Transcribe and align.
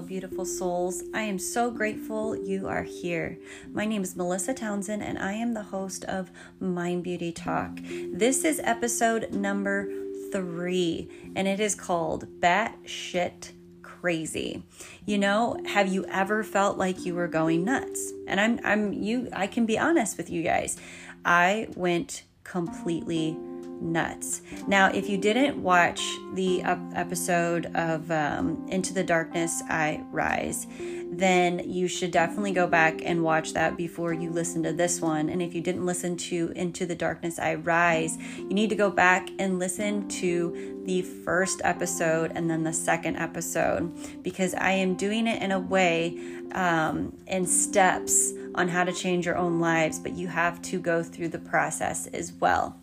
Beautiful 0.00 0.44
souls. 0.44 1.02
I 1.14 1.22
am 1.22 1.38
so 1.38 1.70
grateful 1.70 2.36
you 2.36 2.66
are 2.66 2.82
here. 2.82 3.38
My 3.72 3.84
name 3.84 4.02
is 4.02 4.16
Melissa 4.16 4.54
Townsend, 4.54 5.02
and 5.02 5.18
I 5.18 5.32
am 5.34 5.54
the 5.54 5.62
host 5.62 6.04
of 6.04 6.30
Mind 6.58 7.04
Beauty 7.04 7.32
Talk. 7.32 7.78
This 8.12 8.44
is 8.44 8.60
episode 8.64 9.32
number 9.32 9.88
three, 10.32 11.08
and 11.36 11.46
it 11.46 11.60
is 11.60 11.74
called 11.74 12.40
Bat 12.40 12.78
Shit 12.84 13.52
Crazy. 13.82 14.62
You 15.06 15.18
know, 15.18 15.60
have 15.66 15.88
you 15.88 16.04
ever 16.06 16.42
felt 16.42 16.78
like 16.78 17.04
you 17.04 17.14
were 17.14 17.28
going 17.28 17.64
nuts? 17.64 18.12
And 18.26 18.40
I'm, 18.40 18.60
I'm, 18.64 18.92
you, 18.92 19.28
I 19.32 19.46
can 19.46 19.66
be 19.66 19.78
honest 19.78 20.16
with 20.16 20.30
you 20.30 20.42
guys. 20.42 20.76
I 21.24 21.68
went 21.76 22.24
completely 22.42 23.36
nuts. 23.80 24.42
Now, 24.66 24.90
if 24.92 25.08
you 25.08 25.16
didn't 25.16 25.62
watch 25.62 26.00
the 26.34 26.62
episode 26.62 27.66
of 27.74 28.10
um, 28.10 28.66
Into 28.68 28.92
the 28.92 29.04
Darkness 29.04 29.62
I 29.68 30.04
Rise, 30.10 30.66
then 31.10 31.60
you 31.68 31.88
should 31.88 32.12
definitely 32.12 32.52
go 32.52 32.66
back 32.66 33.00
and 33.04 33.22
watch 33.22 33.52
that 33.52 33.76
before 33.76 34.12
you 34.12 34.30
listen 34.30 34.62
to 34.62 34.72
this 34.72 35.00
one. 35.00 35.28
And 35.28 35.42
if 35.42 35.54
you 35.54 35.60
didn't 35.60 35.84
listen 35.84 36.16
to 36.16 36.52
Into 36.54 36.86
the 36.86 36.94
Darkness 36.94 37.38
I 37.38 37.56
Rise, 37.56 38.16
you 38.36 38.50
need 38.50 38.70
to 38.70 38.76
go 38.76 38.90
back 38.90 39.28
and 39.38 39.58
listen 39.58 40.08
to 40.08 40.82
the 40.84 41.02
first 41.02 41.60
episode 41.64 42.32
and 42.34 42.48
then 42.48 42.62
the 42.62 42.72
second 42.72 43.16
episode 43.16 43.92
because 44.22 44.54
I 44.54 44.72
am 44.72 44.94
doing 44.94 45.26
it 45.26 45.42
in 45.42 45.52
a 45.52 45.60
way 45.60 46.18
um, 46.52 47.16
in 47.26 47.46
steps 47.46 48.32
on 48.54 48.68
how 48.68 48.84
to 48.84 48.92
change 48.92 49.26
your 49.26 49.36
own 49.36 49.60
lives, 49.60 49.98
but 49.98 50.12
you 50.12 50.28
have 50.28 50.60
to 50.62 50.80
go 50.80 51.02
through 51.02 51.28
the 51.28 51.38
process 51.38 52.06
as 52.08 52.32
well. 52.32 52.79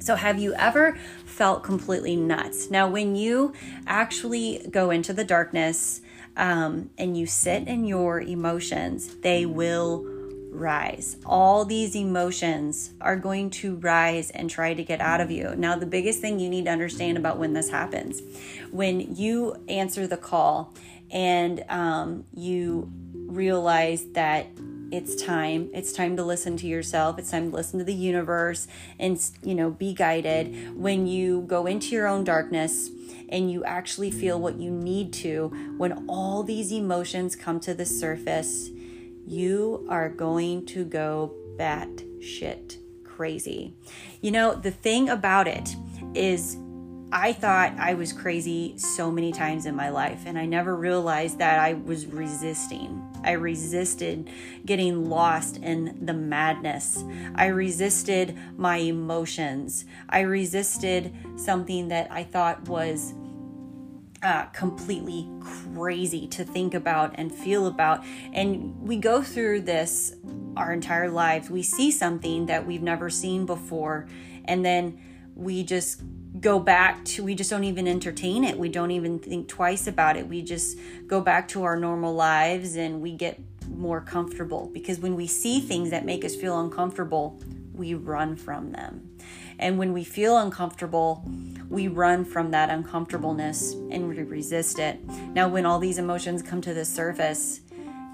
So, 0.00 0.14
have 0.14 0.38
you 0.38 0.54
ever 0.54 0.98
felt 1.24 1.62
completely 1.62 2.16
nuts? 2.16 2.70
Now, 2.70 2.88
when 2.88 3.16
you 3.16 3.52
actually 3.86 4.66
go 4.70 4.90
into 4.90 5.12
the 5.12 5.24
darkness 5.24 6.00
um, 6.36 6.90
and 6.98 7.16
you 7.16 7.26
sit 7.26 7.66
in 7.66 7.84
your 7.84 8.20
emotions, 8.20 9.16
they 9.16 9.46
will 9.46 10.04
rise. 10.50 11.16
All 11.26 11.64
these 11.64 11.94
emotions 11.94 12.92
are 13.00 13.16
going 13.16 13.50
to 13.50 13.76
rise 13.76 14.30
and 14.30 14.48
try 14.48 14.74
to 14.74 14.82
get 14.82 15.00
out 15.00 15.20
of 15.20 15.30
you. 15.30 15.54
Now, 15.56 15.76
the 15.76 15.86
biggest 15.86 16.20
thing 16.20 16.40
you 16.40 16.48
need 16.48 16.64
to 16.64 16.70
understand 16.70 17.18
about 17.18 17.38
when 17.38 17.52
this 17.52 17.68
happens 17.68 18.22
when 18.70 19.14
you 19.14 19.56
answer 19.68 20.06
the 20.06 20.16
call 20.16 20.74
and 21.10 21.64
um, 21.68 22.24
you 22.34 22.90
realize 23.14 24.04
that 24.12 24.46
it's 24.90 25.20
time. 25.22 25.70
It's 25.72 25.92
time 25.92 26.16
to 26.16 26.24
listen 26.24 26.56
to 26.58 26.66
yourself. 26.66 27.18
It's 27.18 27.30
time 27.30 27.50
to 27.50 27.56
listen 27.56 27.78
to 27.78 27.84
the 27.84 27.94
universe 27.94 28.68
and 28.98 29.20
you 29.42 29.54
know 29.54 29.70
be 29.70 29.94
guided. 29.94 30.76
When 30.76 31.06
you 31.06 31.42
go 31.46 31.66
into 31.66 31.94
your 31.94 32.06
own 32.06 32.24
darkness 32.24 32.90
and 33.28 33.50
you 33.50 33.64
actually 33.64 34.10
feel 34.10 34.40
what 34.40 34.56
you 34.56 34.70
need 34.70 35.12
to 35.12 35.48
when 35.76 36.04
all 36.08 36.42
these 36.42 36.72
emotions 36.72 37.34
come 37.34 37.58
to 37.60 37.74
the 37.74 37.86
surface 37.86 38.70
you 39.26 39.84
are 39.90 40.08
going 40.08 40.64
to 40.66 40.84
go 40.84 41.34
bat 41.58 41.88
shit 42.20 42.78
crazy. 43.04 43.74
You 44.20 44.30
know 44.30 44.54
the 44.54 44.70
thing 44.70 45.08
about 45.08 45.48
it 45.48 45.74
is 46.14 46.56
I 47.18 47.32
thought 47.32 47.72
I 47.78 47.94
was 47.94 48.12
crazy 48.12 48.76
so 48.76 49.10
many 49.10 49.32
times 49.32 49.64
in 49.64 49.74
my 49.74 49.88
life, 49.88 50.24
and 50.26 50.38
I 50.38 50.44
never 50.44 50.76
realized 50.76 51.38
that 51.38 51.58
I 51.58 51.72
was 51.72 52.04
resisting. 52.04 53.02
I 53.24 53.32
resisted 53.32 54.28
getting 54.66 55.08
lost 55.08 55.56
in 55.56 56.04
the 56.04 56.12
madness. 56.12 57.02
I 57.34 57.46
resisted 57.46 58.36
my 58.58 58.76
emotions. 58.76 59.86
I 60.10 60.20
resisted 60.20 61.16
something 61.36 61.88
that 61.88 62.12
I 62.12 62.22
thought 62.22 62.68
was 62.68 63.14
uh, 64.22 64.44
completely 64.52 65.26
crazy 65.40 66.26
to 66.28 66.44
think 66.44 66.74
about 66.74 67.14
and 67.14 67.34
feel 67.34 67.66
about. 67.66 68.04
And 68.34 68.78
we 68.82 68.98
go 68.98 69.22
through 69.22 69.62
this 69.62 70.14
our 70.54 70.70
entire 70.70 71.08
lives. 71.08 71.48
We 71.48 71.62
see 71.62 71.90
something 71.90 72.44
that 72.44 72.66
we've 72.66 72.82
never 72.82 73.08
seen 73.08 73.46
before, 73.46 74.06
and 74.44 74.62
then 74.62 75.00
we 75.34 75.62
just 75.62 76.02
go 76.40 76.58
back 76.58 77.04
to 77.04 77.22
we 77.22 77.34
just 77.34 77.50
don't 77.50 77.64
even 77.64 77.86
entertain 77.86 78.44
it 78.44 78.58
we 78.58 78.68
don't 78.68 78.90
even 78.90 79.18
think 79.18 79.48
twice 79.48 79.86
about 79.86 80.16
it 80.16 80.26
we 80.28 80.42
just 80.42 80.78
go 81.06 81.20
back 81.20 81.48
to 81.48 81.62
our 81.62 81.76
normal 81.76 82.14
lives 82.14 82.76
and 82.76 83.00
we 83.00 83.12
get 83.12 83.40
more 83.68 84.00
comfortable 84.00 84.70
because 84.72 84.98
when 84.98 85.14
we 85.14 85.26
see 85.26 85.60
things 85.60 85.90
that 85.90 86.04
make 86.04 86.24
us 86.24 86.34
feel 86.34 86.60
uncomfortable 86.60 87.40
we 87.72 87.94
run 87.94 88.36
from 88.36 88.72
them 88.72 89.08
and 89.58 89.78
when 89.78 89.92
we 89.92 90.04
feel 90.04 90.38
uncomfortable 90.38 91.24
we 91.68 91.88
run 91.88 92.24
from 92.24 92.50
that 92.50 92.70
uncomfortableness 92.70 93.72
and 93.90 94.08
we 94.08 94.22
resist 94.22 94.78
it 94.78 95.02
now 95.32 95.48
when 95.48 95.64
all 95.64 95.78
these 95.78 95.98
emotions 95.98 96.42
come 96.42 96.60
to 96.60 96.74
the 96.74 96.84
surface 96.84 97.60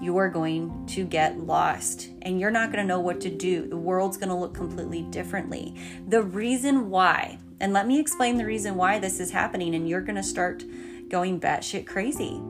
you 0.03 0.17
are 0.17 0.29
going 0.29 0.85
to 0.85 1.05
get 1.05 1.39
lost 1.39 2.09
and 2.23 2.39
you're 2.39 2.51
not 2.51 2.71
going 2.71 2.83
to 2.83 2.87
know 2.87 2.99
what 2.99 3.21
to 3.21 3.29
do. 3.29 3.67
The 3.67 3.77
world's 3.77 4.17
going 4.17 4.29
to 4.29 4.35
look 4.35 4.53
completely 4.53 5.03
differently. 5.03 5.75
The 6.07 6.21
reason 6.21 6.89
why, 6.89 7.37
and 7.59 7.73
let 7.73 7.87
me 7.87 7.99
explain 7.99 8.37
the 8.37 8.45
reason 8.45 8.75
why 8.75 8.99
this 8.99 9.19
is 9.19 9.31
happening, 9.31 9.75
and 9.75 9.87
you're 9.87 10.01
going 10.01 10.15
to 10.15 10.23
start 10.23 10.63
going 11.09 11.39
batshit 11.39 11.85
crazy, 11.85 12.41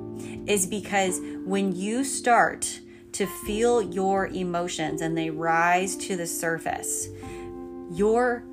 is 0.48 0.66
because 0.66 1.20
when 1.46 1.76
you 1.76 2.04
start 2.04 2.80
to 3.14 3.28
feel 3.46 3.82
your 3.82 4.28
emotions 4.28 5.02
and 5.02 5.18
they 5.18 5.30
rise 5.30 5.96
to 5.98 6.16
the 6.16 6.28
surface, 6.28 7.08
your 7.92 8.44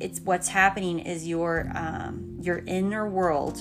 it's 0.00 0.20
what's 0.20 0.48
happening 0.48 0.98
is 0.98 1.28
your 1.28 1.70
um, 1.74 2.36
your 2.40 2.58
inner 2.66 3.08
world, 3.08 3.58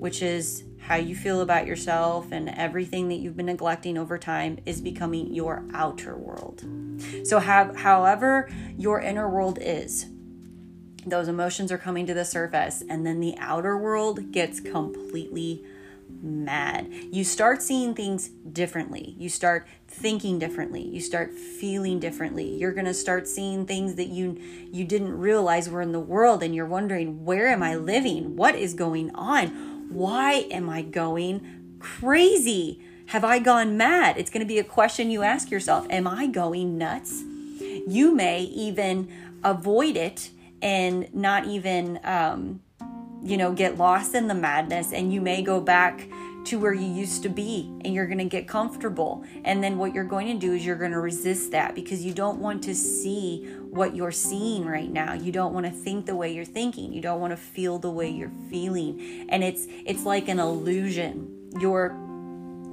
which 0.00 0.20
is 0.20 0.64
how 0.84 0.96
you 0.96 1.16
feel 1.16 1.40
about 1.40 1.66
yourself 1.66 2.30
and 2.30 2.50
everything 2.50 3.08
that 3.08 3.14
you've 3.14 3.36
been 3.36 3.46
neglecting 3.46 3.96
over 3.96 4.18
time 4.18 4.58
is 4.66 4.82
becoming 4.82 5.32
your 5.32 5.64
outer 5.72 6.14
world. 6.16 6.62
So, 7.24 7.38
have, 7.38 7.74
however, 7.76 8.50
your 8.76 9.00
inner 9.00 9.28
world 9.28 9.58
is, 9.62 10.06
those 11.10 11.28
emotions 11.28 11.70
are 11.72 11.78
coming 11.78 12.06
to 12.06 12.14
the 12.14 12.24
surface, 12.24 12.82
and 12.88 13.06
then 13.06 13.20
the 13.20 13.34
outer 13.38 13.76
world 13.76 14.32
gets 14.32 14.60
completely 14.60 15.64
mad. 16.22 16.88
You 17.10 17.24
start 17.24 17.62
seeing 17.62 17.94
things 17.94 18.28
differently. 18.28 19.14
You 19.18 19.28
start 19.28 19.66
thinking 19.88 20.38
differently. 20.38 20.82
You 20.82 21.00
start 21.00 21.32
feeling 21.32 21.98
differently. 21.98 22.56
You're 22.56 22.72
going 22.72 22.84
to 22.86 22.94
start 22.94 23.26
seeing 23.28 23.66
things 23.66 23.94
that 23.96 24.08
you 24.08 24.40
you 24.72 24.84
didn't 24.84 25.16
realize 25.16 25.68
were 25.68 25.82
in 25.82 25.92
the 25.92 26.00
world 26.00 26.42
and 26.42 26.54
you're 26.54 26.66
wondering, 26.66 27.24
"Where 27.24 27.48
am 27.48 27.62
I 27.62 27.74
living? 27.76 28.36
What 28.36 28.54
is 28.54 28.74
going 28.74 29.14
on?" 29.14 29.74
Why 29.90 30.46
am 30.50 30.68
I 30.68 30.82
going 30.82 31.76
crazy? 31.78 32.80
Have 33.06 33.24
I 33.24 33.38
gone 33.38 33.76
mad? 33.76 34.16
It's 34.16 34.30
going 34.30 34.40
to 34.40 34.46
be 34.46 34.58
a 34.58 34.64
question 34.64 35.10
you 35.10 35.22
ask 35.22 35.50
yourself. 35.50 35.86
Am 35.90 36.08
I 36.08 36.26
going 36.26 36.78
nuts? 36.78 37.22
You 37.86 38.14
may 38.14 38.40
even 38.42 39.08
avoid 39.44 39.96
it 39.96 40.30
and 40.64 41.14
not 41.14 41.46
even, 41.46 42.00
um, 42.02 42.60
you 43.22 43.36
know, 43.36 43.52
get 43.52 43.76
lost 43.76 44.14
in 44.14 44.26
the 44.26 44.34
madness, 44.34 44.92
and 44.92 45.12
you 45.12 45.20
may 45.20 45.42
go 45.42 45.60
back 45.60 46.08
to 46.46 46.58
where 46.58 46.74
you 46.74 46.86
used 46.86 47.22
to 47.22 47.28
be 47.28 47.70
and 47.84 47.94
you're 47.94 48.06
going 48.06 48.18
to 48.18 48.24
get 48.24 48.46
comfortable. 48.46 49.24
And 49.44 49.64
then 49.64 49.78
what 49.78 49.94
you're 49.94 50.04
going 50.04 50.26
to 50.26 50.34
do 50.46 50.52
is 50.52 50.64
you're 50.64 50.76
going 50.76 50.92
to 50.92 51.00
resist 51.00 51.52
that 51.52 51.74
because 51.74 52.04
you 52.04 52.12
don't 52.12 52.38
want 52.38 52.62
to 52.64 52.74
see 52.74 53.46
what 53.70 53.96
you're 53.96 54.12
seeing 54.12 54.66
right 54.66 54.90
now. 54.90 55.14
You 55.14 55.32
don't 55.32 55.54
want 55.54 55.64
to 55.66 55.72
think 55.72 56.04
the 56.06 56.14
way 56.14 56.34
you're 56.34 56.44
thinking. 56.44 56.92
You 56.92 57.00
don't 57.00 57.20
want 57.20 57.32
to 57.32 57.36
feel 57.36 57.78
the 57.78 57.90
way 57.90 58.10
you're 58.10 58.32
feeling. 58.50 59.26
And 59.30 59.42
it's 59.42 59.66
it's 59.86 60.04
like 60.04 60.28
an 60.28 60.38
illusion. 60.38 61.50
You're 61.58 61.96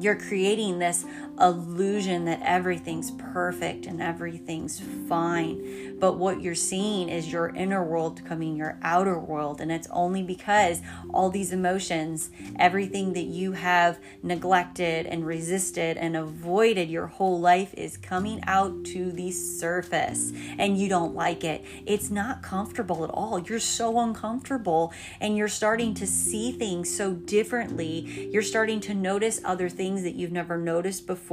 you're 0.01 0.17
creating 0.17 0.79
this 0.79 1.05
illusion 1.41 2.25
that 2.25 2.41
everything's 2.43 3.11
perfect 3.11 3.85
and 3.85 4.01
everything's 4.01 4.79
fine. 5.07 5.97
But 5.99 6.17
what 6.17 6.41
you're 6.41 6.55
seeing 6.55 7.09
is 7.09 7.31
your 7.31 7.49
inner 7.49 7.83
world 7.83 8.21
becoming 8.21 8.55
your 8.55 8.77
outer 8.81 9.19
world. 9.19 9.61
And 9.61 9.71
it's 9.71 9.87
only 9.91 10.23
because 10.23 10.81
all 11.13 11.29
these 11.29 11.51
emotions, 11.51 12.29
everything 12.57 13.13
that 13.13 13.25
you 13.25 13.53
have 13.53 13.99
neglected 14.23 15.05
and 15.05 15.25
resisted 15.25 15.97
and 15.97 16.15
avoided 16.15 16.89
your 16.89 17.07
whole 17.07 17.39
life 17.39 17.73
is 17.75 17.97
coming 17.97 18.41
out 18.45 18.83
to 18.85 19.11
the 19.11 19.31
surface. 19.31 20.31
And 20.57 20.77
you 20.77 20.89
don't 20.89 21.15
like 21.15 21.43
it. 21.43 21.63
It's 21.85 22.09
not 22.09 22.43
comfortable 22.43 23.03
at 23.03 23.09
all. 23.09 23.39
You're 23.39 23.59
so 23.59 23.99
uncomfortable 23.99 24.93
and 25.19 25.37
you're 25.37 25.47
starting 25.47 25.93
to 25.95 26.07
see 26.07 26.51
things 26.51 26.95
so 26.95 27.13
differently. 27.13 28.29
You're 28.31 28.43
starting 28.43 28.79
to 28.81 28.93
notice 28.93 29.41
other 29.43 29.69
things 29.69 30.03
that 30.03 30.15
you've 30.15 30.31
never 30.31 30.57
noticed 30.57 31.07
before 31.07 31.30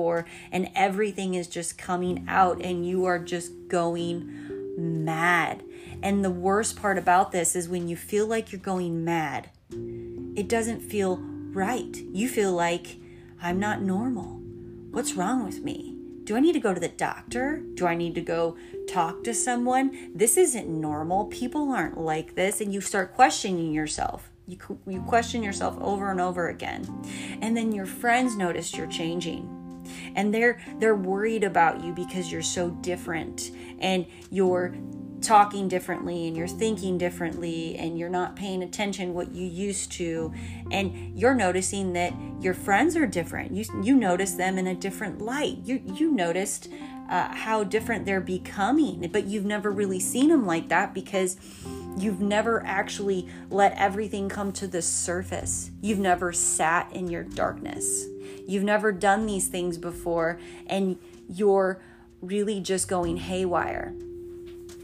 and 0.52 0.70
everything 0.74 1.34
is 1.34 1.48
just 1.48 1.78
coming 1.78 2.24
out, 2.28 2.62
and 2.62 2.86
you 2.86 3.04
are 3.04 3.18
just 3.18 3.52
going 3.68 4.48
mad. 4.78 5.64
And 6.02 6.24
the 6.24 6.30
worst 6.30 6.76
part 6.76 6.98
about 6.98 7.32
this 7.32 7.56
is 7.56 7.68
when 7.68 7.88
you 7.88 7.96
feel 7.96 8.26
like 8.26 8.52
you're 8.52 8.60
going 8.60 9.04
mad, 9.04 9.50
it 9.70 10.48
doesn't 10.48 10.80
feel 10.80 11.16
right. 11.18 11.96
You 12.12 12.28
feel 12.28 12.52
like, 12.52 12.98
I'm 13.42 13.58
not 13.58 13.82
normal. 13.82 14.40
What's 14.90 15.14
wrong 15.14 15.44
with 15.44 15.62
me? 15.62 15.96
Do 16.24 16.36
I 16.36 16.40
need 16.40 16.52
to 16.52 16.60
go 16.60 16.74
to 16.74 16.80
the 16.80 16.88
doctor? 16.88 17.62
Do 17.74 17.86
I 17.86 17.94
need 17.94 18.14
to 18.14 18.20
go 18.20 18.56
talk 18.86 19.24
to 19.24 19.32
someone? 19.32 20.12
This 20.14 20.36
isn't 20.36 20.68
normal. 20.68 21.24
People 21.26 21.72
aren't 21.72 21.98
like 21.98 22.34
this. 22.34 22.60
And 22.60 22.72
you 22.72 22.80
start 22.80 23.14
questioning 23.14 23.72
yourself. 23.72 24.30
You, 24.46 24.58
you 24.86 25.00
question 25.02 25.42
yourself 25.42 25.76
over 25.80 26.10
and 26.10 26.20
over 26.20 26.48
again. 26.48 26.86
And 27.40 27.56
then 27.56 27.72
your 27.72 27.86
friends 27.86 28.36
notice 28.36 28.74
you're 28.74 28.86
changing. 28.86 29.57
And 30.14 30.32
they're 30.32 30.60
they're 30.78 30.96
worried 30.96 31.44
about 31.44 31.82
you 31.82 31.92
because 31.92 32.30
you're 32.30 32.42
so 32.42 32.70
different. 32.70 33.50
And 33.80 34.06
you're 34.30 34.74
talking 35.20 35.68
differently 35.68 36.28
and 36.28 36.36
you're 36.36 36.46
thinking 36.46 36.96
differently 36.96 37.76
and 37.76 37.98
you're 37.98 38.08
not 38.08 38.36
paying 38.36 38.62
attention 38.62 39.14
what 39.14 39.34
you 39.34 39.46
used 39.46 39.92
to. 39.92 40.32
And 40.70 41.18
you're 41.18 41.34
noticing 41.34 41.92
that 41.94 42.12
your 42.40 42.54
friends 42.54 42.96
are 42.96 43.06
different. 43.06 43.52
You 43.52 43.64
you 43.82 43.94
notice 43.94 44.32
them 44.32 44.58
in 44.58 44.66
a 44.66 44.74
different 44.74 45.20
light. 45.20 45.58
You 45.64 45.82
you 45.94 46.12
noticed 46.12 46.68
uh, 47.08 47.34
how 47.34 47.64
different 47.64 48.04
they're 48.04 48.20
becoming 48.20 49.08
but 49.10 49.24
you've 49.24 49.46
never 49.46 49.70
really 49.70 49.98
seen 49.98 50.28
them 50.28 50.44
like 50.44 50.68
that 50.68 50.92
because 50.92 51.38
you've 51.96 52.20
never 52.20 52.62
actually 52.66 53.26
let 53.50 53.72
everything 53.78 54.28
come 54.28 54.52
to 54.52 54.66
the 54.66 54.82
surface. 54.82 55.70
You've 55.80 55.98
never 55.98 56.32
sat 56.32 56.92
in 56.92 57.08
your 57.08 57.24
darkness 57.24 58.06
you've 58.48 58.64
never 58.64 58.90
done 58.90 59.26
these 59.26 59.46
things 59.46 59.78
before 59.78 60.40
and 60.66 60.98
you're 61.28 61.80
really 62.20 62.60
just 62.60 62.88
going 62.88 63.16
haywire 63.16 63.94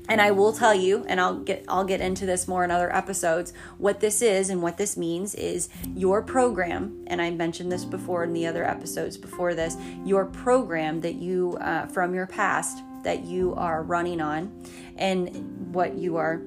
and 0.08 0.20
I 0.20 0.32
will 0.32 0.52
tell 0.52 0.74
you, 0.74 1.04
and 1.08 1.20
I'll 1.20 1.38
get 1.38 1.64
I'll 1.66 1.84
get 1.84 2.00
into 2.00 2.26
this 2.26 2.46
more 2.46 2.62
in 2.64 2.70
other 2.70 2.94
episodes. 2.94 3.52
What 3.78 4.00
this 4.00 4.20
is 4.20 4.50
and 4.50 4.62
what 4.62 4.76
this 4.76 4.96
means 4.96 5.34
is 5.34 5.68
your 5.94 6.22
program, 6.22 7.04
and 7.06 7.22
I 7.22 7.30
mentioned 7.30 7.72
this 7.72 7.84
before 7.84 8.24
in 8.24 8.32
the 8.34 8.46
other 8.46 8.64
episodes 8.64 9.16
before 9.16 9.54
this. 9.54 9.76
Your 10.04 10.26
program 10.26 11.00
that 11.00 11.14
you 11.14 11.56
uh, 11.60 11.86
from 11.86 12.14
your 12.14 12.26
past 12.26 12.78
that 13.02 13.24
you 13.24 13.54
are 13.54 13.82
running 13.82 14.20
on, 14.20 14.52
and 14.96 15.74
what 15.74 15.94
you 15.94 16.16
are 16.16 16.42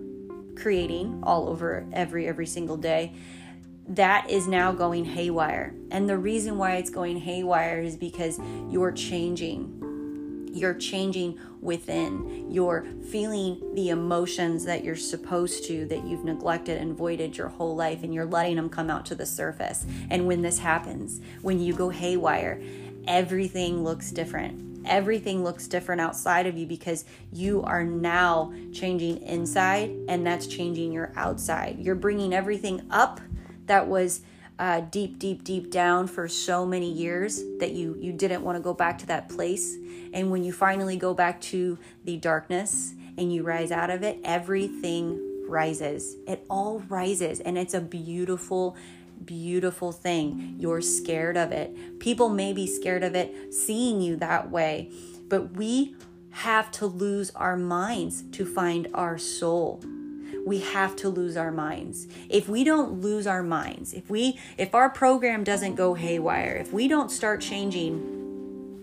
creating 0.55 1.19
all 1.23 1.49
over 1.49 1.85
every 1.93 2.27
every 2.27 2.45
single 2.45 2.77
day 2.77 3.13
that 3.89 4.29
is 4.29 4.47
now 4.47 4.71
going 4.71 5.05
haywire. 5.05 5.73
And 5.91 6.09
the 6.09 6.17
reason 6.17 6.57
why 6.57 6.75
it's 6.75 6.89
going 6.89 7.17
haywire 7.17 7.81
is 7.81 7.95
because 7.95 8.39
you're 8.69 8.91
changing 8.91 9.77
you're 10.57 10.73
changing 10.73 11.39
within. 11.61 12.51
You're 12.51 12.85
feeling 13.09 13.61
the 13.75 13.89
emotions 13.89 14.65
that 14.65 14.83
you're 14.83 14.95
supposed 14.95 15.65
to, 15.65 15.85
that 15.85 16.05
you've 16.05 16.25
neglected 16.25 16.81
and 16.81 16.97
voided 16.97 17.37
your 17.37 17.49
whole 17.49 17.75
life, 17.75 18.03
and 18.03 18.13
you're 18.13 18.25
letting 18.25 18.55
them 18.55 18.69
come 18.69 18.89
out 18.89 19.05
to 19.07 19.15
the 19.15 19.25
surface. 19.25 19.85
And 20.09 20.27
when 20.27 20.41
this 20.41 20.59
happens, 20.59 21.21
when 21.41 21.59
you 21.59 21.73
go 21.73 21.89
haywire, 21.89 22.61
everything 23.07 23.83
looks 23.83 24.11
different. 24.11 24.63
Everything 24.85 25.43
looks 25.43 25.67
different 25.67 25.99
outside 25.99 26.47
of 26.47 26.57
you 26.57 26.65
because 26.65 27.03
you 27.31 27.61
are 27.63 27.83
now 27.83 28.53
changing 28.73 29.21
inside, 29.21 29.91
and 30.07 30.25
that's 30.25 30.47
changing 30.47 30.91
your 30.91 31.11
outside. 31.15 31.77
You're 31.79 31.95
bringing 31.95 32.33
everything 32.33 32.81
up 32.89 33.19
that 33.67 33.87
was 33.87 34.21
uh, 34.59 34.81
deep, 34.81 35.19
deep, 35.19 35.43
deep 35.43 35.69
down 35.69 36.07
for 36.07 36.27
so 36.27 36.65
many 36.65 36.91
years 36.91 37.41
that 37.59 37.71
you 37.71 37.95
you 37.99 38.11
didn't 38.11 38.43
want 38.43 38.57
to 38.57 38.61
go 38.61 38.73
back 38.73 38.97
to 38.99 39.05
that 39.05 39.29
place. 39.29 39.75
And 40.13 40.31
when 40.31 40.43
you 40.43 40.51
finally 40.51 40.97
go 40.97 41.13
back 41.13 41.39
to 41.41 41.77
the 42.05 42.17
darkness 42.17 42.93
and 43.17 43.31
you 43.33 43.43
rise 43.43 43.71
out 43.71 43.89
of 43.89 44.03
it, 44.03 44.19
everything 44.23 45.45
rises. 45.47 46.15
It 46.27 46.45
all 46.49 46.79
rises, 46.89 47.39
and 47.39 47.57
it's 47.57 47.73
a 47.73 47.81
beautiful, 47.81 48.75
beautiful 49.23 49.91
thing. 49.91 50.55
You're 50.59 50.81
scared 50.81 51.37
of 51.37 51.51
it. 51.51 51.99
People 51.99 52.29
may 52.29 52.53
be 52.53 52.67
scared 52.67 53.03
of 53.03 53.15
it 53.15 53.53
seeing 53.53 54.01
you 54.01 54.15
that 54.17 54.49
way, 54.49 54.91
but 55.27 55.55
we 55.55 55.95
have 56.31 56.71
to 56.71 56.85
lose 56.85 57.31
our 57.35 57.57
minds 57.57 58.23
to 58.31 58.45
find 58.45 58.87
our 58.93 59.17
soul 59.17 59.81
we 60.47 60.59
have 60.59 60.95
to 60.95 61.09
lose 61.09 61.35
our 61.35 61.51
minds. 61.51 62.07
If 62.29 62.47
we 62.47 62.63
don't 62.63 63.01
lose 63.01 63.27
our 63.27 63.43
minds, 63.43 63.93
if 63.93 64.09
we 64.09 64.39
if 64.57 64.73
our 64.73 64.89
program 64.89 65.43
doesn't 65.43 65.75
go 65.75 65.93
haywire, 65.93 66.55
if 66.55 66.71
we 66.71 66.87
don't 66.87 67.11
start 67.11 67.41
changing 67.41 68.16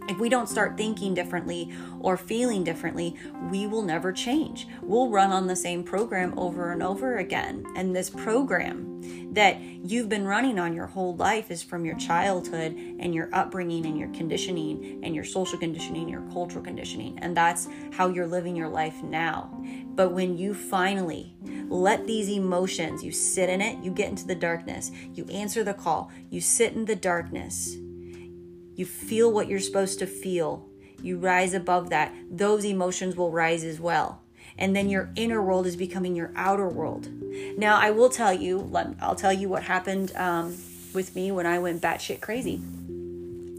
if 0.08 0.18
we 0.18 0.28
don't 0.28 0.48
start 0.48 0.76
thinking 0.76 1.14
differently 1.14 1.72
or 2.00 2.16
feeling 2.16 2.62
differently, 2.64 3.16
we 3.50 3.66
will 3.66 3.82
never 3.82 4.12
change. 4.12 4.68
We'll 4.82 5.10
run 5.10 5.32
on 5.32 5.46
the 5.46 5.56
same 5.56 5.82
program 5.82 6.38
over 6.38 6.72
and 6.72 6.82
over 6.82 7.16
again. 7.16 7.64
And 7.74 7.94
this 7.94 8.10
program 8.10 9.32
that 9.34 9.60
you've 9.60 10.08
been 10.08 10.26
running 10.26 10.58
on 10.58 10.74
your 10.74 10.86
whole 10.86 11.16
life 11.16 11.50
is 11.50 11.62
from 11.62 11.84
your 11.84 11.96
childhood 11.96 12.72
and 12.72 13.14
your 13.14 13.28
upbringing 13.32 13.86
and 13.86 13.98
your 13.98 14.08
conditioning 14.10 15.00
and 15.02 15.14
your 15.14 15.24
social 15.24 15.58
conditioning, 15.58 16.08
your 16.08 16.22
cultural 16.32 16.64
conditioning. 16.64 17.18
And 17.20 17.36
that's 17.36 17.68
how 17.92 18.08
you're 18.08 18.26
living 18.26 18.56
your 18.56 18.68
life 18.68 19.02
now. 19.02 19.62
But 19.94 20.10
when 20.10 20.36
you 20.36 20.54
finally 20.54 21.34
let 21.68 22.06
these 22.06 22.28
emotions, 22.28 23.02
you 23.02 23.12
sit 23.12 23.48
in 23.48 23.60
it, 23.60 23.82
you 23.82 23.90
get 23.90 24.10
into 24.10 24.26
the 24.26 24.34
darkness, 24.34 24.90
you 25.14 25.24
answer 25.26 25.64
the 25.64 25.74
call, 25.74 26.10
you 26.30 26.40
sit 26.40 26.74
in 26.74 26.84
the 26.84 26.96
darkness 26.96 27.76
you 28.74 28.84
feel 28.86 29.32
what 29.32 29.48
you're 29.48 29.60
supposed 29.60 29.98
to 30.00 30.06
feel. 30.06 30.66
You 31.02 31.18
rise 31.18 31.54
above 31.54 31.90
that. 31.90 32.14
Those 32.30 32.64
emotions 32.64 33.16
will 33.16 33.30
rise 33.30 33.64
as 33.64 33.78
well. 33.78 34.22
And 34.56 34.74
then 34.74 34.88
your 34.88 35.10
inner 35.16 35.42
world 35.42 35.66
is 35.66 35.76
becoming 35.76 36.14
your 36.14 36.32
outer 36.36 36.68
world. 36.68 37.08
Now, 37.58 37.76
I 37.76 37.90
will 37.90 38.08
tell 38.08 38.32
you, 38.32 38.70
I'll 39.00 39.16
tell 39.16 39.32
you 39.32 39.48
what 39.48 39.64
happened 39.64 40.14
um, 40.16 40.56
with 40.92 41.14
me 41.16 41.32
when 41.32 41.46
I 41.46 41.58
went 41.58 41.82
batshit 41.82 42.20
crazy. 42.20 42.62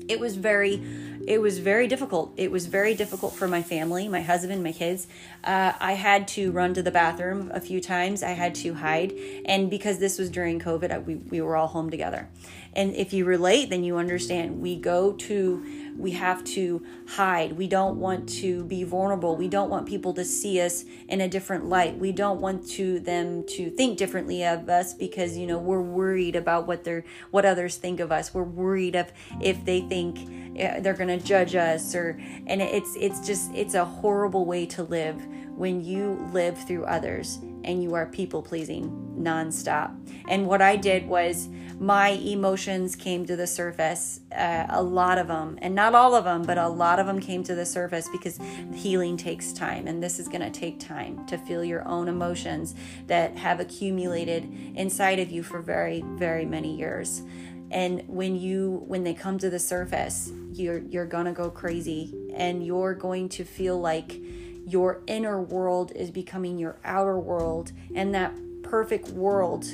It 0.07 0.19
was 0.19 0.37
very 0.37 0.81
it 1.27 1.41
was 1.41 1.59
very 1.59 1.87
difficult. 1.87 2.33
It 2.37 2.51
was 2.51 2.67
very 2.67 2.93
difficult 2.93 3.33
for 3.33 3.47
my 3.47 3.61
family, 3.61 4.07
my 4.07 4.21
husband, 4.21 4.63
my 4.63 4.71
kids. 4.71 5.07
Uh, 5.43 5.73
I 5.79 5.93
had 5.93 6.27
to 6.29 6.51
run 6.51 6.73
to 6.75 6.83
the 6.83 6.91
bathroom 6.91 7.51
a 7.53 7.59
few 7.59 7.81
times. 7.81 8.21
I 8.21 8.31
had 8.31 8.53
to 8.55 8.75
hide. 8.75 9.13
And 9.45 9.69
because 9.69 9.99
this 9.99 10.19
was 10.19 10.29
during 10.29 10.59
COVID, 10.59 11.05
we, 11.05 11.15
we 11.15 11.41
were 11.41 11.55
all 11.55 11.67
home 11.67 11.89
together. 11.89 12.29
And 12.73 12.93
if 12.95 13.13
you 13.13 13.25
relate, 13.25 13.69
then 13.69 13.83
you 13.83 13.97
understand. 13.97 14.59
We 14.59 14.75
go 14.75 15.13
to, 15.13 15.93
we 15.97 16.11
have 16.11 16.43
to 16.43 16.85
hide. 17.07 17.53
We 17.53 17.67
don't 17.67 17.99
want 17.99 18.27
to 18.41 18.65
be 18.65 18.83
vulnerable. 18.83 19.37
We 19.37 19.47
don't 19.47 19.69
want 19.69 19.87
people 19.87 20.13
to 20.15 20.25
see 20.25 20.59
us 20.59 20.83
in 21.07 21.21
a 21.21 21.27
different 21.27 21.65
light. 21.67 21.97
We 21.97 22.11
don't 22.11 22.41
want 22.41 22.67
to 22.71 22.99
them 22.99 23.45
to 23.47 23.69
think 23.69 23.97
differently 23.97 24.43
of 24.43 24.67
us 24.67 24.93
because 24.93 25.37
you 25.37 25.47
know 25.47 25.57
we're 25.57 25.81
worried 25.81 26.35
about 26.35 26.67
what 26.67 26.83
they're 26.83 27.05
what 27.31 27.45
others 27.45 27.77
think 27.77 28.01
of 28.01 28.11
us. 28.11 28.33
We're 28.33 28.43
worried 28.43 28.95
of 28.95 29.11
if 29.41 29.63
they 29.63 29.79
think 29.81 30.27
they're 30.55 30.93
going 30.93 31.07
to 31.07 31.14
judge 31.17 31.55
us 31.55 31.95
or 31.95 32.19
and 32.47 32.61
it's 32.61 32.95
it's 32.95 33.25
just 33.25 33.53
it's 33.53 33.73
a 33.73 33.85
horrible 33.85 34.45
way 34.45 34.65
to 34.65 34.83
live 34.83 35.21
when 35.55 35.83
you 35.83 36.27
live 36.33 36.57
through 36.67 36.85
others 36.85 37.39
and 37.63 37.81
you 37.81 37.95
are 37.95 38.05
people 38.05 38.41
pleasing 38.41 39.05
nonstop. 39.17 39.95
And 40.29 40.47
what 40.47 40.61
I 40.61 40.75
did 40.75 41.07
was 41.07 41.49
my 41.79 42.09
emotions 42.09 42.95
came 42.95 43.25
to 43.25 43.35
the 43.35 43.47
surface, 43.47 44.21
uh, 44.31 44.65
a 44.69 44.81
lot 44.81 45.17
of 45.17 45.27
them, 45.27 45.57
and 45.61 45.75
not 45.75 45.93
all 45.93 46.15
of 46.15 46.23
them, 46.23 46.43
but 46.43 46.57
a 46.57 46.67
lot 46.67 46.99
of 46.99 47.07
them 47.07 47.19
came 47.19 47.43
to 47.43 47.55
the 47.55 47.65
surface 47.65 48.07
because 48.09 48.39
healing 48.73 49.17
takes 49.17 49.51
time, 49.51 49.87
and 49.87 50.01
this 50.01 50.19
is 50.19 50.27
going 50.27 50.41
to 50.41 50.51
take 50.51 50.79
time 50.79 51.25
to 51.25 51.37
feel 51.37 51.63
your 51.63 51.85
own 51.87 52.07
emotions 52.07 52.75
that 53.07 53.35
have 53.35 53.59
accumulated 53.59 54.45
inside 54.75 55.19
of 55.19 55.31
you 55.31 55.43
for 55.43 55.61
very, 55.61 56.01
very 56.15 56.45
many 56.45 56.73
years. 56.75 57.23
And 57.71 58.03
when 58.07 58.35
you 58.35 58.83
when 58.87 59.03
they 59.03 59.13
come 59.13 59.37
to 59.39 59.49
the 59.49 59.59
surface, 59.59 60.31
you're 60.53 60.79
you're 60.79 61.05
gonna 61.05 61.33
go 61.33 61.49
crazy, 61.49 62.13
and 62.33 62.65
you're 62.65 62.93
going 62.93 63.29
to 63.29 63.43
feel 63.43 63.79
like 63.79 64.19
your 64.67 65.01
inner 65.07 65.41
world 65.41 65.91
is 65.95 66.11
becoming 66.11 66.57
your 66.57 66.77
outer 66.83 67.19
world, 67.19 67.71
and 67.93 68.13
that 68.15 68.33
perfect 68.63 69.09
world 69.09 69.65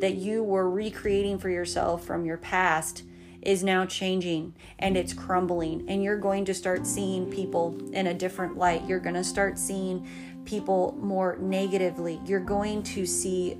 that 0.00 0.16
you 0.16 0.42
were 0.42 0.68
recreating 0.68 1.38
for 1.38 1.48
yourself 1.48 2.04
from 2.04 2.24
your 2.24 2.36
past 2.36 3.04
is 3.42 3.62
now 3.64 3.86
changing 3.86 4.54
and 4.78 4.96
it's 4.96 5.12
crumbling. 5.12 5.84
And 5.88 6.02
you're 6.02 6.18
going 6.18 6.44
to 6.46 6.54
start 6.54 6.86
seeing 6.86 7.30
people 7.30 7.78
in 7.92 8.08
a 8.08 8.14
different 8.14 8.58
light. 8.58 8.86
You're 8.86 9.00
going 9.00 9.14
to 9.14 9.24
start 9.24 9.58
seeing 9.58 10.06
people 10.44 10.98
more 11.00 11.38
negatively. 11.40 12.20
You're 12.26 12.40
going 12.40 12.82
to 12.84 13.06
see 13.06 13.58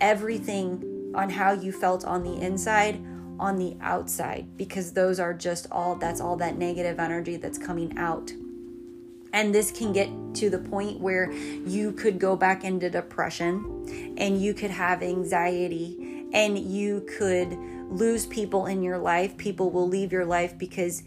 everything 0.00 1.12
on 1.14 1.30
how 1.30 1.52
you 1.52 1.72
felt 1.72 2.04
on 2.04 2.22
the 2.22 2.34
inside 2.44 3.00
on 3.42 3.56
the 3.56 3.76
outside 3.80 4.56
because 4.56 4.92
those 4.92 5.18
are 5.18 5.34
just 5.34 5.66
all 5.72 5.96
that's 5.96 6.20
all 6.20 6.36
that 6.36 6.56
negative 6.56 7.00
energy 7.00 7.36
that's 7.36 7.58
coming 7.58 7.98
out 7.98 8.32
and 9.32 9.54
this 9.54 9.70
can 9.70 9.92
get 9.92 10.08
to 10.34 10.50
the 10.50 10.58
point 10.58 11.00
where 11.00 11.32
you 11.32 11.92
could 11.92 12.18
go 12.18 12.36
back 12.36 12.64
into 12.64 12.90
depression 12.90 14.14
and 14.18 14.40
you 14.40 14.54
could 14.54 14.70
have 14.70 15.02
anxiety 15.02 16.26
and 16.32 16.58
you 16.58 17.06
could 17.18 17.58
lose 17.88 18.26
people 18.26 18.66
in 18.66 18.82
your 18.82 18.98
life. 18.98 19.36
People 19.36 19.70
will 19.70 19.88
leave 19.88 20.12
your 20.12 20.24
life 20.24 20.56
because 20.58 21.02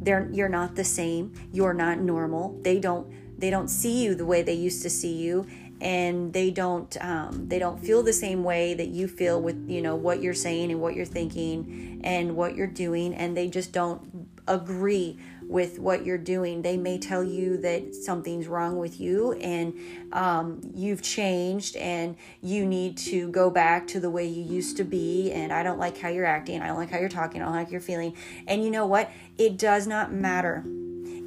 they're 0.00 0.28
you're 0.32 0.48
not 0.48 0.74
the 0.74 0.84
same. 0.84 1.32
You're 1.52 1.74
not 1.74 1.98
normal. 1.98 2.58
They 2.62 2.80
don't 2.80 3.12
they 3.38 3.50
don't 3.50 3.68
see 3.68 4.02
you 4.02 4.14
the 4.14 4.24
way 4.24 4.42
they 4.42 4.54
used 4.54 4.82
to 4.82 4.90
see 4.90 5.12
you 5.12 5.46
and 5.80 6.32
they 6.32 6.50
don't 6.50 6.96
um, 7.02 7.48
they 7.48 7.58
don't 7.58 7.78
feel 7.84 8.02
the 8.02 8.12
same 8.12 8.44
way 8.44 8.74
that 8.74 8.88
you 8.88 9.06
feel 9.08 9.40
with 9.40 9.68
you 9.68 9.82
know 9.82 9.94
what 9.94 10.22
you're 10.22 10.34
saying 10.34 10.70
and 10.70 10.80
what 10.80 10.94
you're 10.94 11.04
thinking 11.04 12.00
and 12.04 12.34
what 12.36 12.54
you're 12.56 12.66
doing 12.66 13.14
and 13.14 13.36
they 13.36 13.48
just 13.48 13.72
don't 13.72 14.28
agree 14.48 15.18
with 15.48 15.78
what 15.78 16.04
you're 16.04 16.18
doing. 16.18 16.62
They 16.62 16.76
may 16.76 16.98
tell 16.98 17.22
you 17.22 17.56
that 17.58 17.94
something's 17.94 18.48
wrong 18.48 18.78
with 18.78 19.00
you 19.00 19.32
and 19.34 19.74
um, 20.12 20.60
you've 20.74 21.02
changed 21.02 21.76
and 21.76 22.16
you 22.42 22.66
need 22.66 22.96
to 22.98 23.30
go 23.30 23.50
back 23.50 23.86
to 23.88 24.00
the 24.00 24.10
way 24.10 24.26
you 24.26 24.42
used 24.42 24.76
to 24.78 24.84
be. 24.84 25.30
And 25.32 25.52
I 25.52 25.62
don't 25.62 25.78
like 25.78 25.98
how 25.98 26.08
you're 26.08 26.24
acting. 26.24 26.62
I 26.62 26.66
don't 26.66 26.76
like 26.76 26.90
how 26.90 26.98
you're 26.98 27.08
talking. 27.08 27.42
I 27.42 27.44
don't 27.44 27.54
like 27.54 27.66
how 27.66 27.72
you're 27.72 27.80
feeling. 27.80 28.16
And 28.46 28.64
you 28.64 28.70
know 28.70 28.86
what? 28.86 29.10
It 29.38 29.56
does 29.56 29.86
not 29.86 30.12
matter. 30.12 30.64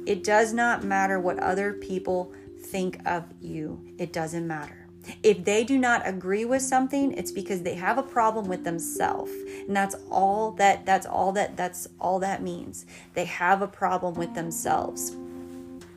It 0.06 0.22
does 0.24 0.52
not 0.52 0.82
matter 0.84 1.18
what 1.18 1.38
other 1.38 1.72
people 1.72 2.32
think 2.70 3.00
of 3.06 3.24
you. 3.40 3.94
It 3.98 4.12
doesn't 4.12 4.46
matter. 4.46 4.86
If 5.22 5.44
they 5.44 5.64
do 5.64 5.78
not 5.78 6.06
agree 6.06 6.44
with 6.44 6.62
something, 6.62 7.12
it's 7.12 7.32
because 7.32 7.62
they 7.62 7.74
have 7.74 7.98
a 7.98 8.02
problem 8.02 8.48
with 8.48 8.64
themselves. 8.64 9.32
And 9.66 9.74
that's 9.74 9.96
all 10.10 10.52
that 10.52 10.84
that's 10.84 11.06
all 11.06 11.32
that 11.32 11.56
that's 11.56 11.88
all 11.98 12.18
that 12.20 12.42
means. 12.42 12.86
They 13.14 13.24
have 13.24 13.62
a 13.62 13.66
problem 13.66 14.14
with 14.14 14.34
themselves. 14.34 15.16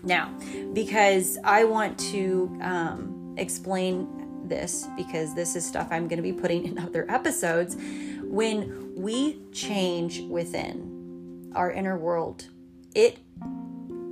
Now, 0.03 0.33
because 0.73 1.37
I 1.43 1.63
want 1.63 1.97
to 2.11 2.57
um, 2.61 3.35
explain 3.37 4.07
this, 4.47 4.87
because 4.97 5.33
this 5.33 5.55
is 5.55 5.65
stuff 5.65 5.87
I'm 5.91 6.07
going 6.07 6.17
to 6.17 6.23
be 6.23 6.33
putting 6.33 6.65
in 6.65 6.77
other 6.77 7.05
episodes, 7.09 7.77
when 8.23 8.93
we 8.95 9.39
change 9.51 10.21
within 10.21 11.51
our 11.55 11.71
inner 11.71 11.97
world, 11.97 12.47
it 12.95 13.19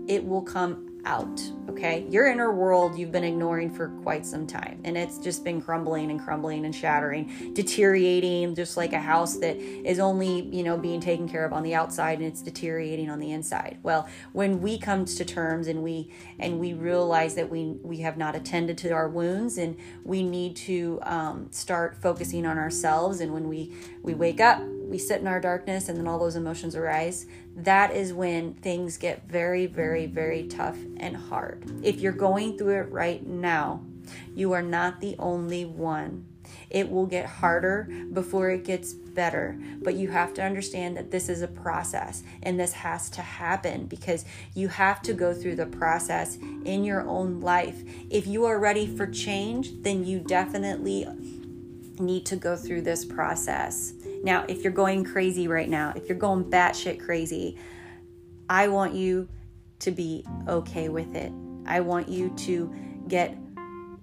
it 0.07 0.25
will 0.25 0.41
come 0.41 0.90
out. 1.05 1.41
Okay. 1.69 2.05
Your 2.09 2.27
inner 2.27 2.53
world 2.53 2.97
you've 2.97 3.11
been 3.11 3.23
ignoring 3.23 3.73
for 3.73 3.89
quite 4.03 4.25
some 4.25 4.45
time, 4.45 4.81
and 4.83 4.97
it's 4.97 5.17
just 5.17 5.43
been 5.43 5.61
crumbling 5.61 6.11
and 6.11 6.19
crumbling 6.19 6.65
and 6.65 6.75
shattering, 6.75 7.53
deteriorating, 7.53 8.53
just 8.55 8.77
like 8.77 8.93
a 8.93 8.99
house 8.99 9.37
that 9.37 9.57
is 9.57 9.99
only, 9.99 10.41
you 10.51 10.63
know, 10.63 10.77
being 10.77 10.99
taken 10.99 11.27
care 11.27 11.45
of 11.45 11.53
on 11.53 11.63
the 11.63 11.73
outside 11.73 12.19
and 12.19 12.27
it's 12.27 12.41
deteriorating 12.41 13.09
on 13.09 13.19
the 13.19 13.31
inside. 13.31 13.79
Well, 13.83 14.07
when 14.33 14.61
we 14.61 14.77
come 14.77 15.05
to 15.05 15.25
terms 15.25 15.67
and 15.67 15.81
we 15.81 16.11
and 16.39 16.59
we 16.59 16.73
realize 16.73 17.35
that 17.35 17.49
we 17.49 17.77
we 17.81 17.97
have 17.97 18.17
not 18.17 18.35
attended 18.35 18.77
to 18.79 18.91
our 18.91 19.09
wounds 19.09 19.57
and 19.57 19.77
we 20.03 20.23
need 20.23 20.55
to 20.57 20.99
um, 21.03 21.47
start 21.51 21.95
focusing 22.01 22.45
on 22.45 22.57
ourselves, 22.57 23.21
and 23.21 23.33
when 23.33 23.47
we 23.47 23.73
we 24.03 24.13
wake 24.13 24.41
up 24.41 24.61
we 24.91 24.97
sit 24.97 25.21
in 25.21 25.27
our 25.27 25.39
darkness 25.39 25.87
and 25.87 25.97
then 25.97 26.05
all 26.05 26.19
those 26.19 26.35
emotions 26.35 26.75
arise, 26.75 27.25
that 27.55 27.95
is 27.95 28.13
when 28.13 28.53
things 28.55 28.97
get 28.97 29.23
very, 29.27 29.65
very, 29.65 30.05
very 30.05 30.47
tough 30.47 30.77
and 30.97 31.15
hard. 31.15 31.63
If 31.81 32.01
you're 32.01 32.11
going 32.11 32.57
through 32.57 32.81
it 32.81 32.91
right 32.91 33.25
now, 33.25 33.81
you 34.35 34.51
are 34.51 34.61
not 34.61 34.99
the 34.99 35.15
only 35.17 35.63
one. 35.63 36.25
It 36.69 36.89
will 36.89 37.05
get 37.05 37.25
harder 37.25 37.87
before 38.11 38.49
it 38.49 38.65
gets 38.65 38.91
better. 38.93 39.57
But 39.81 39.95
you 39.95 40.09
have 40.09 40.33
to 40.33 40.43
understand 40.43 40.97
that 40.97 41.09
this 41.09 41.29
is 41.29 41.41
a 41.41 41.47
process 41.47 42.23
and 42.43 42.59
this 42.59 42.73
has 42.73 43.09
to 43.11 43.21
happen 43.21 43.85
because 43.85 44.25
you 44.53 44.67
have 44.67 45.01
to 45.03 45.13
go 45.13 45.33
through 45.33 45.55
the 45.55 45.65
process 45.65 46.35
in 46.35 46.83
your 46.83 47.07
own 47.07 47.39
life. 47.39 47.81
If 48.09 48.27
you 48.27 48.43
are 48.45 48.59
ready 48.59 48.87
for 48.87 49.07
change, 49.07 49.71
then 49.83 50.05
you 50.05 50.19
definitely 50.19 51.07
need 51.99 52.25
to 52.25 52.35
go 52.35 52.57
through 52.57 52.81
this 52.81 53.05
process. 53.05 53.93
Now, 54.23 54.45
if 54.47 54.63
you're 54.63 54.73
going 54.73 55.03
crazy 55.03 55.47
right 55.47 55.69
now, 55.69 55.93
if 55.95 56.07
you're 56.07 56.17
going 56.17 56.45
batshit 56.45 56.99
crazy, 56.99 57.57
I 58.49 58.67
want 58.67 58.93
you 58.93 59.27
to 59.79 59.91
be 59.91 60.25
okay 60.47 60.89
with 60.89 61.15
it. 61.15 61.31
I 61.65 61.79
want 61.79 62.07
you 62.07 62.29
to 62.29 62.73
get 63.07 63.35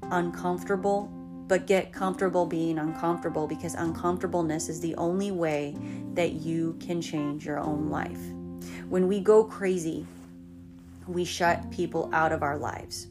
uncomfortable, 0.03 1.07
but 1.47 1.67
get 1.67 1.93
comfortable 1.93 2.47
being 2.47 2.79
uncomfortable 2.79 3.47
because 3.47 3.75
uncomfortableness 3.75 4.69
is 4.69 4.81
the 4.81 4.95
only 4.97 5.31
way 5.31 5.77
that 6.15 6.33
you 6.33 6.77
can 6.81 7.01
change 7.01 7.47
your 7.47 7.61
own 7.61 7.91
life. 7.91 8.21
When 8.89 9.07
we 9.07 9.21
go 9.21 9.45
crazy, 9.45 10.07
we 11.07 11.25
shut 11.25 11.71
people 11.71 12.11
out 12.13 12.33
of 12.33 12.43
our 12.43 12.59
lives. 12.59 13.07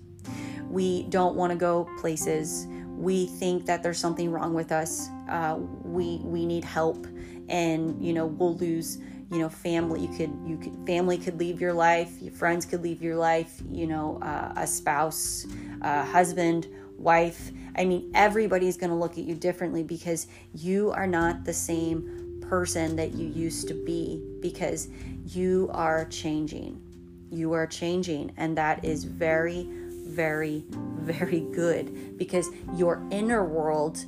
We 0.70 1.04
don't 1.04 1.36
want 1.36 1.52
to 1.52 1.58
go 1.58 1.90
places 2.00 2.68
we 2.98 3.28
think 3.28 3.66
that 3.68 3.84
there's 3.84 4.00
something 4.00 4.32
wrong 4.32 4.54
with 4.54 4.72
us 4.72 5.10
uh, 5.30 5.58
we 5.84 6.20
we 6.24 6.46
need 6.46 6.64
help. 6.64 7.08
And 7.50 8.04
you 8.04 8.14
know 8.14 8.26
we'll 8.26 8.56
lose 8.58 8.98
you 9.32 9.40
know 9.40 9.50
family. 9.50 10.02
You 10.02 10.10
could 10.10 10.34
you 10.46 10.58
could 10.58 10.86
family 10.86 11.18
could 11.18 11.40
leave 11.40 11.62
your 11.62 11.74
life 11.74 12.12
your 12.22 12.34
friends 12.34 12.66
could 12.66 12.82
leave 12.82 13.02
your 13.02 13.16
life 13.16 13.62
you 13.72 13.88
know 13.88 14.20
uh, 14.22 14.54
a 14.58 14.68
spouse 14.68 15.46
husband 15.82 16.68
wife. 16.98 17.52
I 17.76 17.86
mean 17.86 18.12
everybody's 18.16 18.76
going 18.76 18.90
to 18.90 18.96
look 18.96 19.14
at 19.14 19.24
you 19.24 19.36
differently 19.36 19.84
because 19.84 20.28
you 20.54 20.92
are 20.92 21.08
not 21.08 21.46
the 21.46 21.54
same 21.54 22.42
person 22.42 22.96
that 22.96 23.14
you 23.14 23.28
used 23.28 23.68
to 23.68 23.74
be 23.74 24.22
because 24.42 24.90
you 25.28 25.70
are 25.74 26.06
changing. 26.06 26.82
You 27.30 27.54
are 27.54 27.68
changing 27.68 28.32
and 28.38 28.58
that 28.58 28.84
is 28.84 29.04
very 29.04 29.70
very, 30.08 30.66
very 30.70 31.42
good 31.42 32.18
because 32.18 32.50
your 32.76 33.06
inner 33.12 33.46
world 33.46 34.06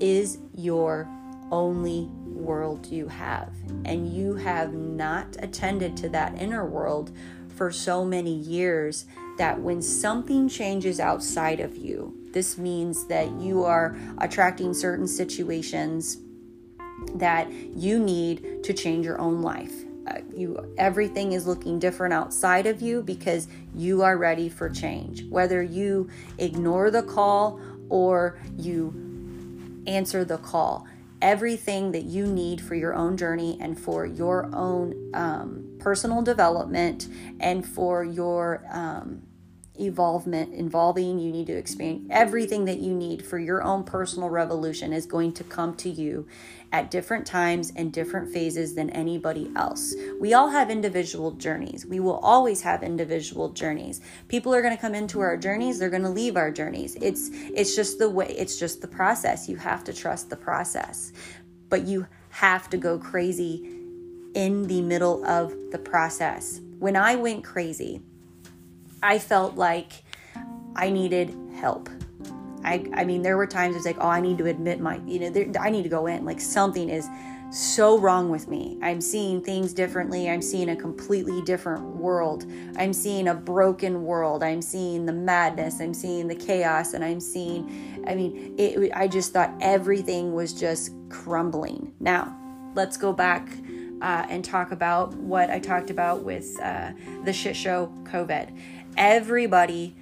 is 0.00 0.38
your 0.54 1.08
only 1.50 2.08
world 2.24 2.86
you 2.86 3.08
have. 3.08 3.52
And 3.84 4.12
you 4.12 4.34
have 4.34 4.72
not 4.72 5.36
attended 5.40 5.96
to 5.98 6.08
that 6.10 6.40
inner 6.40 6.64
world 6.66 7.12
for 7.48 7.70
so 7.70 8.04
many 8.04 8.34
years 8.34 9.06
that 9.38 9.60
when 9.60 9.82
something 9.82 10.48
changes 10.48 11.00
outside 11.00 11.60
of 11.60 11.76
you, 11.76 12.16
this 12.32 12.56
means 12.56 13.06
that 13.08 13.30
you 13.40 13.64
are 13.64 13.96
attracting 14.18 14.72
certain 14.74 15.06
situations 15.06 16.18
that 17.14 17.50
you 17.52 17.98
need 17.98 18.62
to 18.62 18.72
change 18.72 19.04
your 19.04 19.18
own 19.20 19.42
life 19.42 19.84
you 20.34 20.74
everything 20.78 21.32
is 21.32 21.46
looking 21.46 21.78
different 21.78 22.14
outside 22.14 22.66
of 22.66 22.80
you 22.82 23.02
because 23.02 23.48
you 23.74 24.02
are 24.02 24.16
ready 24.16 24.48
for 24.48 24.68
change. 24.68 25.24
Whether 25.28 25.62
you 25.62 26.08
ignore 26.38 26.90
the 26.90 27.02
call 27.02 27.60
or 27.88 28.38
you 28.56 29.84
answer 29.86 30.24
the 30.24 30.38
call 30.38 30.86
everything 31.22 31.92
that 31.92 32.04
you 32.04 32.26
need 32.26 32.60
for 32.60 32.74
your 32.74 32.94
own 32.94 33.16
journey 33.16 33.58
and 33.60 33.78
for 33.78 34.06
your 34.06 34.48
own 34.54 35.10
um, 35.14 35.76
personal 35.78 36.22
development 36.22 37.08
and 37.40 37.66
for 37.66 38.04
your 38.04 38.64
um, 38.70 39.22
evolvement 39.78 40.52
involving 40.54 41.18
you 41.18 41.30
need 41.30 41.46
to 41.46 41.56
expand 41.56 42.06
everything 42.10 42.66
that 42.66 42.78
you 42.78 42.92
need 42.92 43.24
for 43.24 43.38
your 43.38 43.62
own 43.62 43.82
personal 43.82 44.28
revolution 44.28 44.92
is 44.92 45.06
going 45.06 45.32
to 45.32 45.44
come 45.44 45.74
to 45.74 45.88
you 45.88 46.26
at 46.72 46.90
different 46.90 47.26
times 47.26 47.72
and 47.74 47.92
different 47.92 48.32
phases 48.32 48.74
than 48.74 48.90
anybody 48.90 49.50
else. 49.56 49.94
We 50.20 50.34
all 50.34 50.48
have 50.48 50.70
individual 50.70 51.32
journeys. 51.32 51.84
We 51.84 51.98
will 51.98 52.18
always 52.18 52.62
have 52.62 52.82
individual 52.82 53.50
journeys. 53.50 54.00
People 54.28 54.54
are 54.54 54.62
going 54.62 54.74
to 54.74 54.80
come 54.80 54.94
into 54.94 55.20
our 55.20 55.36
journeys, 55.36 55.78
they're 55.78 55.90
going 55.90 56.02
to 56.02 56.10
leave 56.10 56.36
our 56.36 56.50
journeys. 56.50 56.96
It's 56.96 57.30
it's 57.32 57.74
just 57.74 57.98
the 57.98 58.08
way, 58.08 58.28
it's 58.28 58.58
just 58.58 58.80
the 58.80 58.88
process. 58.88 59.48
You 59.48 59.56
have 59.56 59.82
to 59.84 59.92
trust 59.92 60.30
the 60.30 60.36
process. 60.36 61.12
But 61.68 61.82
you 61.86 62.06
have 62.30 62.70
to 62.70 62.76
go 62.76 62.98
crazy 62.98 63.80
in 64.34 64.66
the 64.68 64.80
middle 64.80 65.24
of 65.24 65.54
the 65.72 65.78
process. 65.78 66.60
When 66.78 66.96
I 66.96 67.16
went 67.16 67.44
crazy, 67.44 68.00
I 69.02 69.18
felt 69.18 69.56
like 69.56 70.04
I 70.76 70.90
needed 70.90 71.34
help. 71.56 71.88
I, 72.64 72.86
I 72.94 73.04
mean, 73.04 73.22
there 73.22 73.36
were 73.36 73.46
times 73.46 73.76
it's 73.76 73.86
like, 73.86 73.96
oh, 74.00 74.08
I 74.08 74.20
need 74.20 74.38
to 74.38 74.46
admit 74.46 74.80
my, 74.80 75.00
you 75.06 75.20
know, 75.20 75.30
there, 75.30 75.50
I 75.60 75.70
need 75.70 75.82
to 75.82 75.88
go 75.88 76.06
in. 76.06 76.24
Like 76.24 76.40
something 76.40 76.88
is 76.88 77.08
so 77.50 77.98
wrong 77.98 78.30
with 78.30 78.48
me. 78.48 78.78
I'm 78.80 79.00
seeing 79.00 79.42
things 79.42 79.72
differently. 79.72 80.30
I'm 80.30 80.42
seeing 80.42 80.70
a 80.70 80.76
completely 80.76 81.42
different 81.42 81.82
world. 81.96 82.46
I'm 82.76 82.92
seeing 82.92 83.28
a 83.28 83.34
broken 83.34 84.04
world. 84.04 84.42
I'm 84.42 84.62
seeing 84.62 85.04
the 85.04 85.12
madness. 85.12 85.80
I'm 85.80 85.94
seeing 85.94 86.28
the 86.28 86.34
chaos. 86.34 86.94
And 86.94 87.04
I'm 87.04 87.20
seeing, 87.20 88.04
I 88.06 88.14
mean, 88.14 88.54
it, 88.56 88.92
I 88.94 89.08
just 89.08 89.32
thought 89.32 89.52
everything 89.60 90.32
was 90.32 90.52
just 90.52 90.92
crumbling. 91.08 91.92
Now, 91.98 92.36
let's 92.74 92.96
go 92.96 93.12
back 93.12 93.48
uh, 94.00 94.26
and 94.28 94.44
talk 94.44 94.70
about 94.70 95.14
what 95.14 95.50
I 95.50 95.58
talked 95.58 95.90
about 95.90 96.22
with 96.22 96.58
uh, 96.62 96.92
the 97.24 97.32
shit 97.32 97.56
show 97.56 97.92
COVID. 98.04 98.56
Everybody 98.96 99.96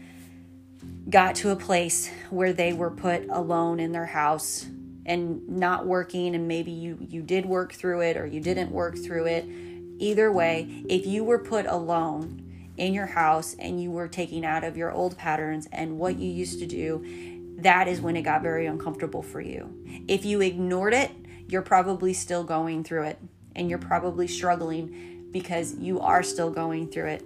got 1.09 1.35
to 1.37 1.50
a 1.50 1.57
place 1.57 2.11
where 2.31 2.53
they 2.53 2.73
were 2.73 2.91
put 2.91 3.27
alone 3.31 3.81
in 3.81 3.93
their 3.93 4.07
house 4.07 4.67
and 5.07 5.49
not 5.49 5.87
working 5.87 6.35
and 6.35 6.47
maybe 6.47 6.71
you 6.71 6.99
you 7.00 7.23
did 7.23 7.47
work 7.47 7.73
through 7.73 8.03
it 8.03 8.17
or 8.17 8.27
you 8.27 8.41
didn't 8.41 8.71
work 8.71 8.97
through 8.99 9.27
it. 9.27 9.47
Either 9.99 10.31
way 10.31 10.85
if 10.88 11.07
you 11.07 11.25
were 11.25 11.38
put 11.38 11.65
alone 11.67 12.45
in 12.77 12.93
your 12.93 13.07
house 13.07 13.57
and 13.59 13.83
you 13.83 13.91
were 13.91 14.07
taking 14.07 14.45
out 14.45 14.65
of 14.65 14.77
your 14.77 14.93
old 14.93 15.17
patterns 15.17 15.67
and 15.73 15.99
what 15.99 16.19
you 16.19 16.31
used 16.31 16.59
to 16.59 16.67
do 16.67 17.57
that 17.57 17.88
is 17.88 18.00
when 18.00 18.17
it 18.17 18.23
got 18.23 18.43
very 18.43 18.67
uncomfortable 18.67 19.23
for 19.23 19.41
you. 19.41 19.83
If 20.07 20.25
you 20.25 20.43
ignored 20.43 20.93
it 20.93 21.11
you're 21.49 21.62
probably 21.62 22.12
still 22.12 22.45
going 22.45 22.85
through 22.85 23.05
it 23.05 23.19
and 23.57 23.71
you're 23.71 23.79
probably 23.79 24.29
struggling 24.29 25.29
because 25.33 25.75
you 25.79 26.00
are 26.00 26.23
still 26.23 26.50
going 26.50 26.88
through 26.91 27.07
it 27.07 27.25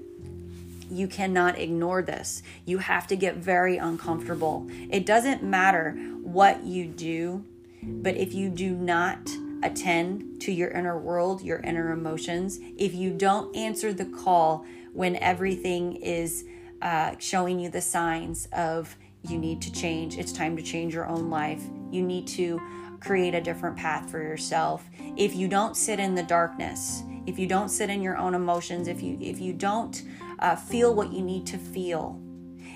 you 0.93 1.09
cannot 1.09 1.59
ignore 1.59 2.03
this. 2.03 2.43
You 2.65 2.79
have 2.79 3.07
to 3.09 3.17
get 3.17 3.37
very 3.37 3.79
uncomfortable. 3.79 4.69
It 4.91 5.07
doesn't 5.07 5.43
matter 5.43 5.93
what 6.23 6.65
you 6.65 6.87
do, 6.87 7.45
but 7.83 8.17
if 8.17 8.35
you 8.35 8.49
do 8.49 8.75
not 8.75 9.19
attend 9.63 10.41
to 10.43 10.53
your 10.53 10.71
inner 10.71 10.99
world, 10.99 11.43
your 11.43 11.61
inner 11.61 11.93
emotions, 11.93 12.59
if 12.77 12.95
you 12.95 13.11
don't 13.11 13.55
answer 13.57 13.93
the 13.93 14.05
call 14.05 14.67
when 14.93 15.17
everything 15.17 15.97
is 15.97 16.45
uh, 16.83 17.15
showing 17.19 17.59
you 17.61 17.71
the 17.71 17.81
signs 17.81 18.49
of 18.53 18.97
you 19.23 19.39
need 19.39 19.63
to 19.63 19.73
change. 19.73 20.19
It's 20.19 20.33
time 20.33 20.57
to 20.57 20.63
change 20.63 20.93
your 20.95 21.07
own 21.07 21.31
life. 21.31 21.63
You 21.91 22.03
need 22.03 22.27
to 22.29 22.61
create 23.01 23.35
a 23.35 23.41
different 23.41 23.77
path 23.77 24.11
for 24.11 24.21
yourself. 24.21 24.89
If 25.17 25.35
you 25.35 25.49
don't 25.49 25.77
sit 25.77 26.01
in 26.01 26.15
the 26.15 26.23
darkness, 26.23 27.03
if 27.27 27.39
you 27.39 27.47
don't 27.47 27.69
sit 27.69 27.89
in 27.89 28.03
your 28.03 28.17
own 28.17 28.35
emotions, 28.35 28.89
if 28.89 29.03
you 29.03 29.17
if 29.21 29.41
you 29.41 29.53
don't 29.53 30.03
uh, 30.43 30.57
feel 30.57 30.95
what 30.95 31.13
you 31.13 31.23
need 31.23 31.47
to 31.47 31.57
feel, 31.57 32.21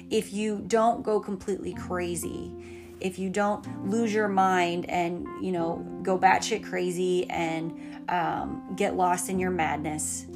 if 0.08 0.32
you 0.32 0.64
don't 0.68 1.02
go 1.02 1.20
completely 1.20 1.74
crazy, 1.74 2.52
if 3.00 3.18
you 3.18 3.28
don't 3.28 3.86
lose 3.86 4.14
your 4.14 4.28
mind 4.28 4.88
and 4.88 5.26
you 5.42 5.52
know 5.52 5.84
go 6.02 6.18
batshit 6.18 6.64
crazy 6.64 7.28
and 7.28 7.78
um, 8.08 8.72
get 8.76 8.96
lost 8.96 9.28
in 9.28 9.38
your 9.38 9.50
madness, 9.50 10.26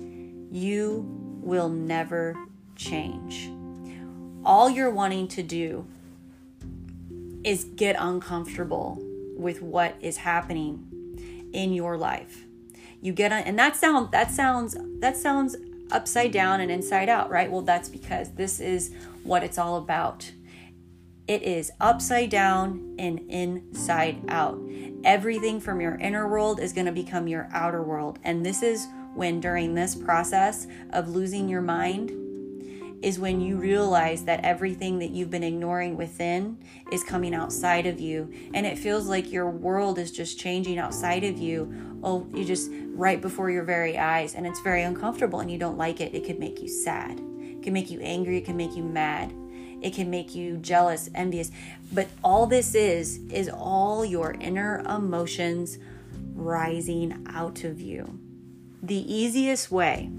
you 0.51 1.07
will 1.41 1.69
never 1.69 2.37
change. 2.77 3.51
All 4.45 4.69
you're 4.69 4.91
wanting 4.91 5.29
to 5.29 5.43
do 5.43 5.87
is 7.45 7.65
get 7.77 7.97
uncomfortable 7.99 8.99
with 9.37 9.63
what 9.63 9.95
is 10.01 10.19
happening 10.19 11.49
in 11.53 11.73
your 11.73 11.97
life. 11.97 12.45
You 13.01 13.13
get 13.13 13.33
on, 13.33 13.43
and 13.45 13.59
that 13.59 13.77
sound 13.77 14.11
that 14.13 14.31
sounds 14.33 14.77
that 14.99 15.17
sounds 15.17 15.57
upside 15.93 16.33
down 16.33 16.61
and 16.61 16.71
inside 16.71 17.09
out, 17.09 17.31
right? 17.31 17.51
Well, 17.51 17.63
that's 17.63 17.89
because 17.89 18.33
this 18.33 18.61
is 18.61 18.95
what 19.23 19.43
it's 19.43 19.59
all 19.59 19.77
about. 19.77 20.31
It 21.27 21.43
is 21.43 21.71
upside 21.81 22.31
down 22.31 22.97
and 22.99 23.21
inside 23.29 24.25
out. 24.29 24.61
Everything 25.05 25.61
from 25.61 25.81
your 25.81 25.95
inner 25.97 26.29
world 26.29 26.59
is 26.59 26.73
going 26.73 26.87
to 26.87 26.93
become 26.93 27.29
your 27.29 27.49
outer 27.53 27.83
world. 27.83 28.19
And 28.25 28.45
this 28.45 28.63
is 28.63 28.89
when, 29.15 29.41
during 29.41 29.75
this 29.75 29.95
process 29.95 30.67
of 30.93 31.09
losing 31.09 31.49
your 31.49 31.63
mind, 31.63 32.11
is 33.03 33.19
when 33.19 33.41
you 33.41 33.57
realize 33.57 34.25
that 34.25 34.45
everything 34.45 34.99
that 34.99 35.11
you've 35.11 35.31
been 35.31 35.43
ignoring 35.43 35.97
within 35.97 36.59
is 36.93 37.03
coming 37.03 37.35
outside 37.35 37.87
of 37.87 37.99
you. 37.99 38.33
And 38.53 38.67
it 38.67 38.79
feels 38.79 39.07
like 39.07 39.33
your 39.33 39.51
world 39.51 39.99
is 39.99 40.13
just 40.13 40.39
changing 40.39 40.79
outside 40.79 41.25
of 41.25 41.39
you. 41.39 41.99
Oh, 42.03 42.27
you 42.35 42.45
just 42.45 42.71
right 42.73 43.21
before 43.21 43.51
your 43.51 43.65
very 43.65 43.97
eyes. 43.97 44.35
And 44.35 44.47
it's 44.47 44.61
very 44.61 44.83
uncomfortable 44.83 45.41
and 45.41 45.51
you 45.51 45.59
don't 45.59 45.79
like 45.79 46.01
it. 46.01 46.15
It 46.15 46.25
could 46.25 46.39
make 46.39 46.61
you 46.61 46.69
sad, 46.69 47.19
it 47.19 47.63
can 47.63 47.73
make 47.73 47.91
you 47.91 48.01
angry, 48.01 48.39
it 48.39 48.45
can 48.45 48.57
make 48.57 48.77
you 48.77 48.83
mad. 48.83 49.33
It 49.83 49.95
can 49.95 50.11
make 50.11 50.35
you 50.35 50.59
jealous, 50.59 51.09
envious. 51.15 51.51
But 51.91 52.09
all 52.23 52.47
this 52.47 52.75
is, 52.75 53.17
is 53.31 53.49
all 53.49 54.05
your 54.05 54.37
inner 54.39 54.81
emotions 54.81 55.79
rising 56.35 57.27
out 57.31 57.65
of 57.65 57.81
you. 57.81 58.21
The 58.83 59.15
easiest 59.15 59.71
way 59.71 60.11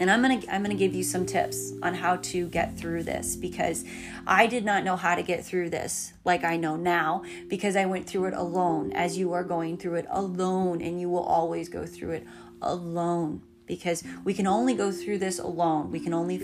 and 0.00 0.10
i'm 0.10 0.22
going 0.22 0.40
to 0.40 0.52
i'm 0.52 0.64
going 0.64 0.76
to 0.76 0.84
give 0.84 0.94
you 0.94 1.04
some 1.04 1.24
tips 1.24 1.72
on 1.82 1.94
how 1.94 2.16
to 2.16 2.48
get 2.48 2.76
through 2.76 3.04
this 3.04 3.36
because 3.36 3.84
i 4.26 4.46
did 4.46 4.64
not 4.64 4.82
know 4.82 4.96
how 4.96 5.14
to 5.14 5.22
get 5.22 5.44
through 5.44 5.70
this 5.70 6.12
like 6.24 6.42
i 6.42 6.56
know 6.56 6.74
now 6.74 7.22
because 7.48 7.76
i 7.76 7.86
went 7.86 8.08
through 8.08 8.24
it 8.24 8.34
alone. 8.34 8.92
As 8.92 9.18
you 9.18 9.32
are 9.32 9.44
going 9.44 9.76
through 9.76 9.96
it 9.96 10.06
alone 10.10 10.80
and 10.80 11.00
you 11.00 11.08
will 11.08 11.22
always 11.22 11.68
go 11.68 11.86
through 11.86 12.12
it 12.12 12.26
alone 12.60 13.42
because 13.66 14.02
we 14.24 14.34
can 14.34 14.46
only 14.46 14.74
go 14.74 14.90
through 14.90 15.18
this 15.18 15.38
alone. 15.38 15.90
We 15.90 16.00
can 16.00 16.12
only 16.12 16.38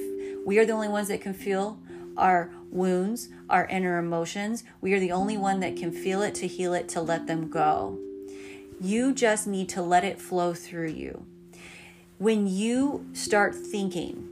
we 0.45 0.59
are 0.59 0.67
the 0.67 0.73
only 0.73 0.89
ones 0.89 1.09
that 1.09 1.21
can 1.21 1.35
feel 1.35 1.79
our 2.17 2.51
wounds 2.71 3.29
our 3.49 3.67
inner 3.67 3.99
emotions. 3.99 4.65
We 4.81 4.93
are 4.95 5.01
the 5.01 5.13
only 5.13 5.37
one 5.37 5.61
that 5.61 5.77
can 5.77 5.91
feel 5.91 6.23
it 6.23 6.35
to 6.37 6.47
heal 6.47 6.75
it 6.75 6.89
to 6.91 7.01
let 7.01 7.27
them 7.27 7.49
go. 7.49 7.99
You 8.81 9.15
just 9.15 9.47
need 9.47 9.69
to 9.71 9.83
let 9.83 10.05
it 10.05 10.21
flow 10.21 10.53
through 10.53 10.89
you 10.91 11.27
when 12.19 12.47
you 12.47 13.07
start 13.13 13.55
thinking 13.55 14.27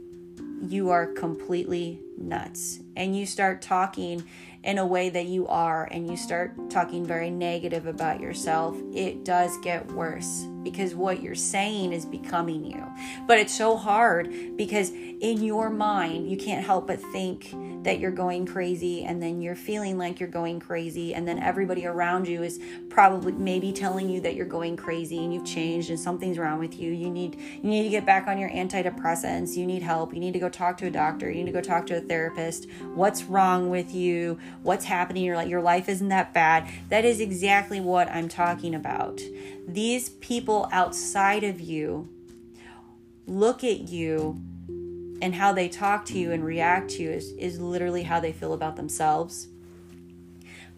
you 0.68 0.90
are 0.90 1.06
completely 1.06 2.00
nuts. 2.16 2.80
And 2.96 3.16
you 3.16 3.26
start 3.26 3.60
talking 3.60 4.24
in 4.62 4.78
a 4.78 4.86
way 4.86 5.10
that 5.10 5.26
you 5.26 5.46
are 5.48 5.86
and 5.90 6.08
you 6.08 6.16
start 6.16 6.70
talking 6.70 7.04
very 7.04 7.30
negative 7.30 7.86
about 7.86 8.20
yourself, 8.20 8.76
it 8.94 9.24
does 9.24 9.56
get 9.58 9.86
worse 9.92 10.46
because 10.64 10.94
what 10.94 11.22
you're 11.22 11.34
saying 11.34 11.92
is 11.92 12.04
becoming 12.04 12.64
you. 12.64 12.84
But 13.26 13.38
it's 13.38 13.54
so 13.54 13.76
hard 13.76 14.56
because 14.56 14.90
in 14.90 15.42
your 15.42 15.70
mind, 15.70 16.28
you 16.30 16.36
can't 16.36 16.64
help 16.64 16.86
but 16.86 17.00
think 17.00 17.54
that 17.84 18.00
you're 18.00 18.10
going 18.10 18.46
crazy 18.46 19.04
and 19.04 19.22
then 19.22 19.40
you're 19.42 19.54
feeling 19.54 19.98
like 19.98 20.18
you're 20.18 20.28
going 20.28 20.58
crazy 20.58 21.14
and 21.14 21.28
then 21.28 21.38
everybody 21.38 21.86
around 21.86 22.26
you 22.26 22.42
is 22.42 22.58
probably 22.88 23.32
maybe 23.32 23.72
telling 23.72 24.08
you 24.08 24.20
that 24.22 24.34
you're 24.34 24.46
going 24.46 24.76
crazy 24.76 25.22
and 25.22 25.32
you've 25.32 25.44
changed 25.44 25.90
and 25.90 26.00
something's 26.00 26.38
wrong 26.38 26.58
with 26.58 26.78
you. 26.80 26.90
You 26.90 27.10
need 27.10 27.36
you 27.36 27.70
need 27.70 27.84
to 27.84 27.90
get 27.90 28.06
back 28.06 28.26
on 28.26 28.38
your 28.38 28.50
antidepressants. 28.50 29.54
You 29.54 29.66
need 29.66 29.82
help. 29.82 30.14
You 30.14 30.20
need 30.20 30.32
to 30.32 30.38
go 30.38 30.48
talk 30.48 30.78
to 30.78 30.86
a 30.86 30.90
doctor. 30.90 31.30
You 31.30 31.44
need 31.44 31.52
to 31.52 31.52
go 31.52 31.60
talk 31.60 31.86
to 31.86 31.98
a 31.98 32.00
therapist. 32.00 32.66
What's 32.94 33.24
wrong 33.24 33.68
with 33.68 33.94
you? 33.94 34.38
What's 34.62 34.86
happening? 34.86 35.24
You're 35.24 35.36
like 35.36 35.48
your 35.48 35.62
life 35.62 35.88
isn't 35.88 36.08
that 36.08 36.32
bad. 36.32 36.68
That 36.88 37.04
is 37.04 37.20
exactly 37.20 37.80
what 37.80 38.08
I'm 38.08 38.28
talking 38.28 38.74
about. 38.74 39.20
These 39.66 40.10
people 40.10 40.68
outside 40.70 41.42
of 41.44 41.60
you 41.60 42.08
look 43.26 43.64
at 43.64 43.88
you 43.88 44.40
and 45.22 45.34
how 45.34 45.52
they 45.52 45.68
talk 45.68 46.04
to 46.06 46.18
you 46.18 46.32
and 46.32 46.44
react 46.44 46.90
to 46.90 47.02
you 47.02 47.10
is, 47.10 47.32
is 47.32 47.60
literally 47.60 48.02
how 48.02 48.20
they 48.20 48.32
feel 48.32 48.52
about 48.52 48.76
themselves. 48.76 49.48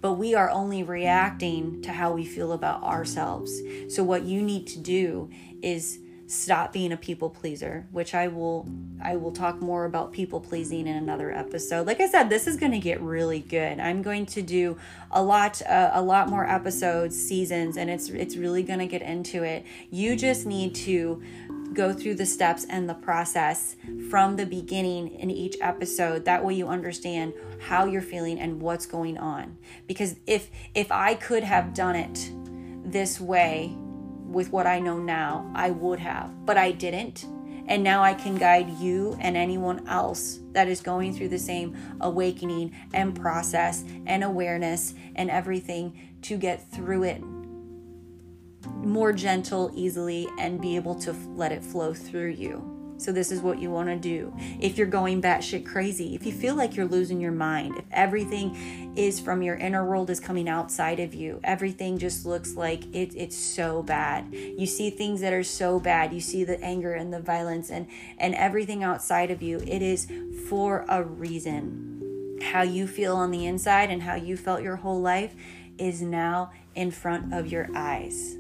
But 0.01 0.15
we 0.15 0.35
are 0.35 0.51
only 0.51 0.83
reacting 0.83 1.83
to 1.83 1.93
how 1.93 2.13
we 2.13 2.25
feel 2.25 2.53
about 2.53 2.83
ourselves. 2.83 3.61
So, 3.89 4.05
what 4.05 4.23
you 4.23 4.43
need 4.43 4.67
to 4.69 4.79
do 4.79 5.31
is 5.63 5.99
stop 6.27 6.73
being 6.73 6.91
a 6.91 6.97
people 6.97 7.31
pleaser 7.31 7.87
which 7.93 8.13
i 8.15 8.27
will 8.27 8.69
i 9.03 9.15
will 9.15 9.31
talk 9.31 9.61
more 9.61 9.85
about 9.85 10.13
people 10.13 10.41
pleasing 10.41 10.87
in 10.87 10.97
another 10.97 11.31
episode. 11.31 11.87
Like 11.87 12.01
i 12.01 12.09
said 12.09 12.29
this 12.29 12.47
is 12.47 12.57
going 12.57 12.73
to 12.73 12.79
get 12.79 13.01
really 13.01 13.41
good. 13.41 13.79
I'm 13.79 14.03
going 14.03 14.27
to 14.27 14.43
do 14.43 14.77
a 15.11 15.23
lot 15.23 15.63
uh, 15.63 15.91
a 15.93 16.03
lot 16.03 16.29
more 16.29 16.49
episodes 16.49 17.17
seasons 17.17 17.77
and 17.77 17.89
it's 17.89 18.09
it's 18.09 18.37
really 18.37 18.63
going 18.63 18.81
to 18.81 18.87
get 18.87 19.03
into 19.03 19.45
it. 19.45 19.65
You 19.91 20.17
just 20.17 20.47
need 20.47 20.75
to 20.77 21.23
go 21.73 21.93
through 21.93 22.15
the 22.15 22.27
steps 22.27 22.67
and 22.69 22.89
the 22.89 22.95
process 22.95 23.77
from 24.11 24.37
the 24.37 24.47
beginning 24.47 25.09
in 25.09 25.31
each 25.31 25.57
episode. 25.61 26.25
That 26.25 26.45
way 26.45 26.55
you 26.55 26.69
understand 26.69 27.35
how 27.61 27.85
you're 27.85 28.03
feeling 28.03 28.41
and 28.41 28.61
what's 28.61 28.87
going 28.87 29.19
on. 29.19 29.59
Because 29.87 30.17
if 30.27 30.51
if 30.75 30.91
i 30.91 31.15
could 31.15 31.45
have 31.45 31.73
done 31.73 31.95
it 31.95 32.33
this 32.85 33.21
way 33.21 33.77
with 34.27 34.53
what 34.53 34.67
i 34.67 34.79
know 34.79 34.99
now 34.99 35.51
i 35.55 35.71
would 35.71 35.99
have 35.99 36.31
but 36.45 36.57
i 36.57 36.71
didn't 36.71 37.27
and 37.69 37.83
now 37.83 38.03
I 38.03 38.15
can 38.15 38.37
guide 38.37 38.71
you 38.79 39.17
and 39.21 39.37
anyone 39.37 39.87
else 39.89 40.39
that 40.53 40.69
is 40.69 40.81
going 40.81 41.13
through 41.13 41.31
the 41.31 41.39
same 41.39 41.77
awakening 42.01 42.73
and 42.95 43.15
process 43.15 43.85
and 44.07 44.23
awareness 44.23 44.95
and 45.17 45.31
everything 45.31 46.17
to 46.23 46.37
get 46.37 46.71
through 46.71 47.05
it 47.05 47.23
more 48.77 49.13
gentle 49.13 49.71
easily 49.75 50.29
and 50.39 50.61
be 50.61 50.77
able 50.77 50.95
to 50.95 51.13
let 51.35 51.53
it 51.53 51.63
flow 51.63 51.93
through 51.93 52.31
you. 52.31 52.76
So, 52.99 53.13
this 53.13 53.31
is 53.31 53.41
what 53.41 53.59
you 53.59 53.71
want 53.71 53.89
to 53.89 53.97
do. 53.97 54.35
If 54.61 54.79
you're 54.79 54.87
going 54.87 55.21
batshit 55.21 55.67
crazy, 55.67 56.15
if 56.15 56.25
you 56.25 56.33
feel 56.33 56.55
like 56.55 56.77
you're 56.77 56.87
losing 56.87 57.21
your 57.21 57.33
mind, 57.33 57.77
if 57.77 57.85
everything 57.91 58.95
is 58.97 59.21
from 59.21 59.43
your 59.43 59.57
inner 59.57 59.85
world 59.85 60.09
is 60.11 60.21
coming 60.21 60.49
outside 60.49 61.01
of 61.01 61.15
you, 61.15 61.41
everything 61.45 61.99
just 61.99 62.25
looks 62.25 62.55
like 62.55 62.85
it, 62.95 63.15
it's 63.15 63.37
so 63.37 63.83
bad. 63.83 64.33
You 64.33 64.67
see 64.67 64.91
things 64.91 65.21
that 65.21 65.33
are 65.33 65.45
so 65.45 65.79
bad. 65.79 66.13
You 66.13 66.21
see 66.21 66.45
the 66.45 66.61
anger 66.63 66.95
and 66.95 67.13
the 67.13 67.21
violence 67.21 67.71
and, 67.71 67.87
and 68.19 68.35
everything 68.35 68.83
outside 68.83 69.31
of 69.31 69.43
you. 69.43 69.59
It 69.67 69.83
is 69.83 70.09
for 70.49 70.85
a 70.89 71.03
reason. 71.03 72.39
How 72.43 72.63
you 72.63 72.87
feel 72.87 73.17
on 73.17 73.31
the 73.31 73.47
inside 73.47 73.91
and 73.91 74.03
how 74.03 74.15
you 74.15 74.37
felt 74.37 74.63
your 74.63 74.77
whole 74.77 75.01
life 75.01 75.35
is 75.79 76.03
now 76.03 76.53
in 76.75 76.91
front 76.91 77.33
of 77.33 77.47
your 77.47 77.69
eyes. 77.75 78.37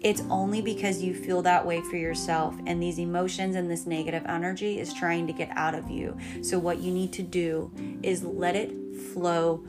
It's 0.00 0.22
only 0.30 0.62
because 0.62 1.02
you 1.02 1.14
feel 1.14 1.42
that 1.42 1.66
way 1.66 1.82
for 1.82 1.96
yourself, 1.96 2.54
and 2.66 2.82
these 2.82 2.98
emotions 2.98 3.54
and 3.54 3.70
this 3.70 3.86
negative 3.86 4.24
energy 4.26 4.78
is 4.78 4.94
trying 4.94 5.26
to 5.26 5.32
get 5.32 5.50
out 5.56 5.74
of 5.74 5.90
you. 5.90 6.16
So, 6.42 6.58
what 6.58 6.78
you 6.78 6.90
need 6.90 7.12
to 7.14 7.22
do 7.22 7.70
is 8.02 8.24
let 8.24 8.56
it 8.56 8.72
flow 9.12 9.62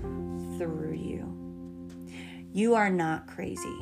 through 0.57 0.93
you. 0.93 1.27
You 2.53 2.75
are 2.75 2.89
not 2.89 3.27
crazy. 3.27 3.77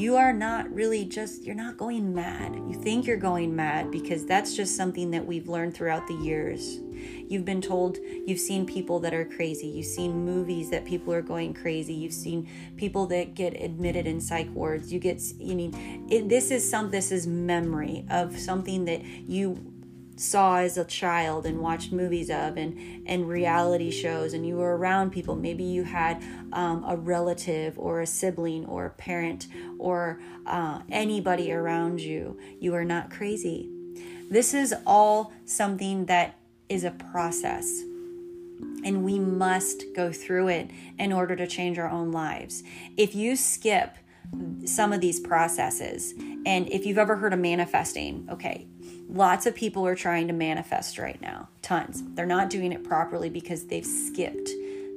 You 0.00 0.16
are 0.16 0.32
not 0.32 0.72
really 0.72 1.04
just, 1.04 1.44
you're 1.44 1.54
not 1.54 1.76
going 1.76 2.14
mad. 2.14 2.54
You 2.54 2.74
think 2.74 3.06
you're 3.06 3.16
going 3.16 3.54
mad 3.54 3.90
because 3.90 4.24
that's 4.24 4.56
just 4.56 4.76
something 4.76 5.10
that 5.10 5.26
we've 5.26 5.48
learned 5.48 5.74
throughout 5.74 6.06
the 6.06 6.14
years 6.14 6.80
You've 7.28 7.44
been 7.44 7.60
told 7.60 7.98
you've 8.26 8.40
seen 8.40 8.66
people 8.66 8.98
that 9.00 9.14
are 9.14 9.24
crazy. 9.24 9.66
You've 9.66 9.86
seen 9.86 10.24
movies 10.24 10.70
that 10.70 10.84
people 10.84 11.12
are 11.12 11.22
going 11.22 11.54
crazy. 11.54 11.94
You've 11.94 12.12
seen 12.12 12.48
people 12.76 13.06
that 13.06 13.34
get 13.34 13.60
admitted 13.60 14.06
in 14.06 14.20
psych 14.20 14.48
wards. 14.52 14.92
You 14.92 14.98
get 14.98 15.22
you 15.38 15.54
mean, 15.54 16.06
it, 16.10 16.28
this 16.28 16.50
is 16.50 16.68
some 16.68 16.90
this 16.90 17.12
is 17.12 17.26
memory 17.26 18.04
of 18.10 18.38
something 18.38 18.84
that 18.86 19.04
you 19.04 19.58
saw 20.20 20.58
as 20.58 20.76
a 20.76 20.84
child 20.84 21.46
and 21.46 21.60
watched 21.60 21.92
movies 21.92 22.30
of 22.30 22.56
and 22.56 23.06
and 23.06 23.28
reality 23.28 23.90
shows 23.90 24.34
and 24.34 24.46
you 24.46 24.56
were 24.56 24.76
around 24.76 25.10
people 25.10 25.34
maybe 25.34 25.64
you 25.64 25.82
had 25.84 26.22
um, 26.52 26.84
a 26.86 26.96
relative 26.96 27.78
or 27.78 28.00
a 28.00 28.06
sibling 28.06 28.64
or 28.66 28.86
a 28.86 28.90
parent 28.90 29.48
or 29.78 30.20
uh, 30.46 30.80
anybody 30.90 31.52
around 31.52 32.00
you 32.00 32.38
you 32.60 32.74
are 32.74 32.84
not 32.84 33.10
crazy 33.10 33.70
This 34.30 34.54
is 34.54 34.72
all 34.86 35.32
something 35.44 36.06
that 36.06 36.36
is 36.68 36.84
a 36.84 36.92
process. 36.92 37.82
And 38.84 39.04
we 39.04 39.18
must 39.18 39.84
go 39.94 40.12
through 40.12 40.48
it 40.48 40.70
in 40.98 41.12
order 41.12 41.34
to 41.34 41.46
change 41.48 41.78
our 41.78 41.90
own 41.90 42.12
lives. 42.12 42.62
If 42.96 43.14
you 43.14 43.34
skip 43.34 43.96
some 44.64 44.92
of 44.92 45.00
these 45.00 45.18
processes, 45.18 46.14
and 46.46 46.68
if 46.70 46.86
you've 46.86 46.96
ever 46.98 47.16
heard 47.16 47.32
of 47.32 47.40
manifesting, 47.40 48.28
okay, 48.30 48.68
lots 49.12 49.46
of 49.46 49.54
people 49.54 49.86
are 49.86 49.94
trying 49.94 50.26
to 50.28 50.32
manifest 50.32 50.98
right 50.98 51.20
now, 51.20 51.48
tons. 51.62 52.02
They're 52.14 52.26
not 52.26 52.50
doing 52.50 52.72
it 52.72 52.84
properly 52.84 53.28
because 53.28 53.66
they've 53.66 53.86
skipped 53.86 54.50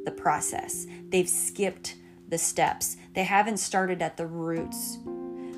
the 0.06 0.12
process, 0.12 0.86
they've 1.10 1.30
skipped 1.30 1.95
the 2.28 2.38
steps, 2.38 2.97
they 3.13 3.23
haven't 3.23 3.58
started 3.58 4.02
at 4.02 4.17
the 4.17 4.28
roots. 4.28 4.97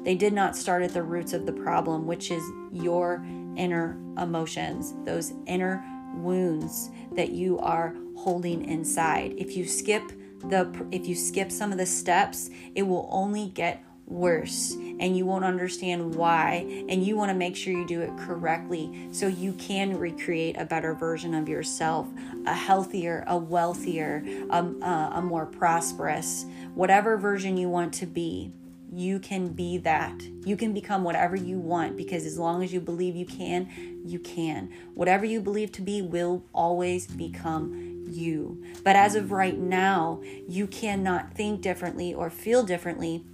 They 0.03 0.15
did 0.15 0.33
not 0.33 0.55
start 0.55 0.83
at 0.83 0.93
the 0.93 1.01
roots 1.01 1.33
of 1.33 1.47
the 1.47 1.53
problem, 1.53 2.05
which 2.05 2.29
is 2.29 2.43
your 2.71 3.25
inner 3.55 3.97
emotions, 4.19 4.93
those 5.03 5.33
inner 5.47 5.83
wounds 6.15 6.91
that 7.13 7.31
you 7.31 7.57
are 7.59 7.95
holding 8.15 8.65
inside. 8.65 9.33
If 9.37 9.57
you 9.57 9.65
skip 9.65 10.11
the 10.49 10.87
if 10.91 11.07
you 11.07 11.15
skip 11.15 11.51
some 11.51 11.71
of 11.71 11.79
the 11.79 11.85
steps, 11.87 12.51
it 12.75 12.83
will 12.83 13.09
only 13.11 13.47
get 13.47 13.83
worse 14.07 14.73
and 14.73 15.17
you 15.17 15.25
won't 15.25 15.43
understand 15.43 16.13
why 16.13 16.65
and 16.89 17.03
you 17.05 17.17
want 17.17 17.29
to 17.29 17.35
make 17.35 17.55
sure 17.55 17.73
you 17.73 17.85
do 17.87 18.01
it 18.01 18.15
correctly 18.17 19.07
so 19.11 19.27
you 19.27 19.51
can 19.53 19.97
recreate 19.97 20.55
a 20.57 20.65
better 20.65 20.93
version 20.93 21.33
of 21.33 21.49
yourself 21.49 22.07
a 22.45 22.53
healthier 22.53 23.23
a 23.27 23.37
wealthier 23.37 24.23
um, 24.51 24.81
uh, 24.83 25.09
a 25.15 25.21
more 25.21 25.45
prosperous 25.45 26.45
whatever 26.75 27.17
version 27.17 27.57
you 27.57 27.67
want 27.67 27.93
to 27.93 28.05
be 28.05 28.51
you 28.95 29.19
can 29.19 29.49
be 29.49 29.77
that. 29.79 30.23
You 30.45 30.55
can 30.55 30.73
become 30.73 31.03
whatever 31.03 31.35
you 31.35 31.59
want 31.59 31.97
because 31.97 32.25
as 32.25 32.37
long 32.37 32.63
as 32.63 32.71
you 32.71 32.79
believe 32.79 33.15
you 33.15 33.25
can, 33.25 34.01
you 34.05 34.19
can. 34.19 34.71
Whatever 34.93 35.25
you 35.25 35.41
believe 35.41 35.73
to 35.73 35.81
be 35.81 36.01
will 36.01 36.45
always 36.53 37.05
become 37.05 38.05
you. 38.07 38.63
But 38.83 38.95
as 38.95 39.15
of 39.15 39.33
right 39.33 39.57
now, 39.57 40.21
you 40.47 40.65
cannot 40.67 41.33
think 41.33 41.61
differently 41.61 42.13
or 42.13 42.29
feel 42.29 42.63
differently. 42.63 43.25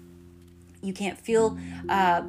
You 0.82 0.94
can't 0.94 1.18
feel 1.18 1.58
uh, 1.90 2.22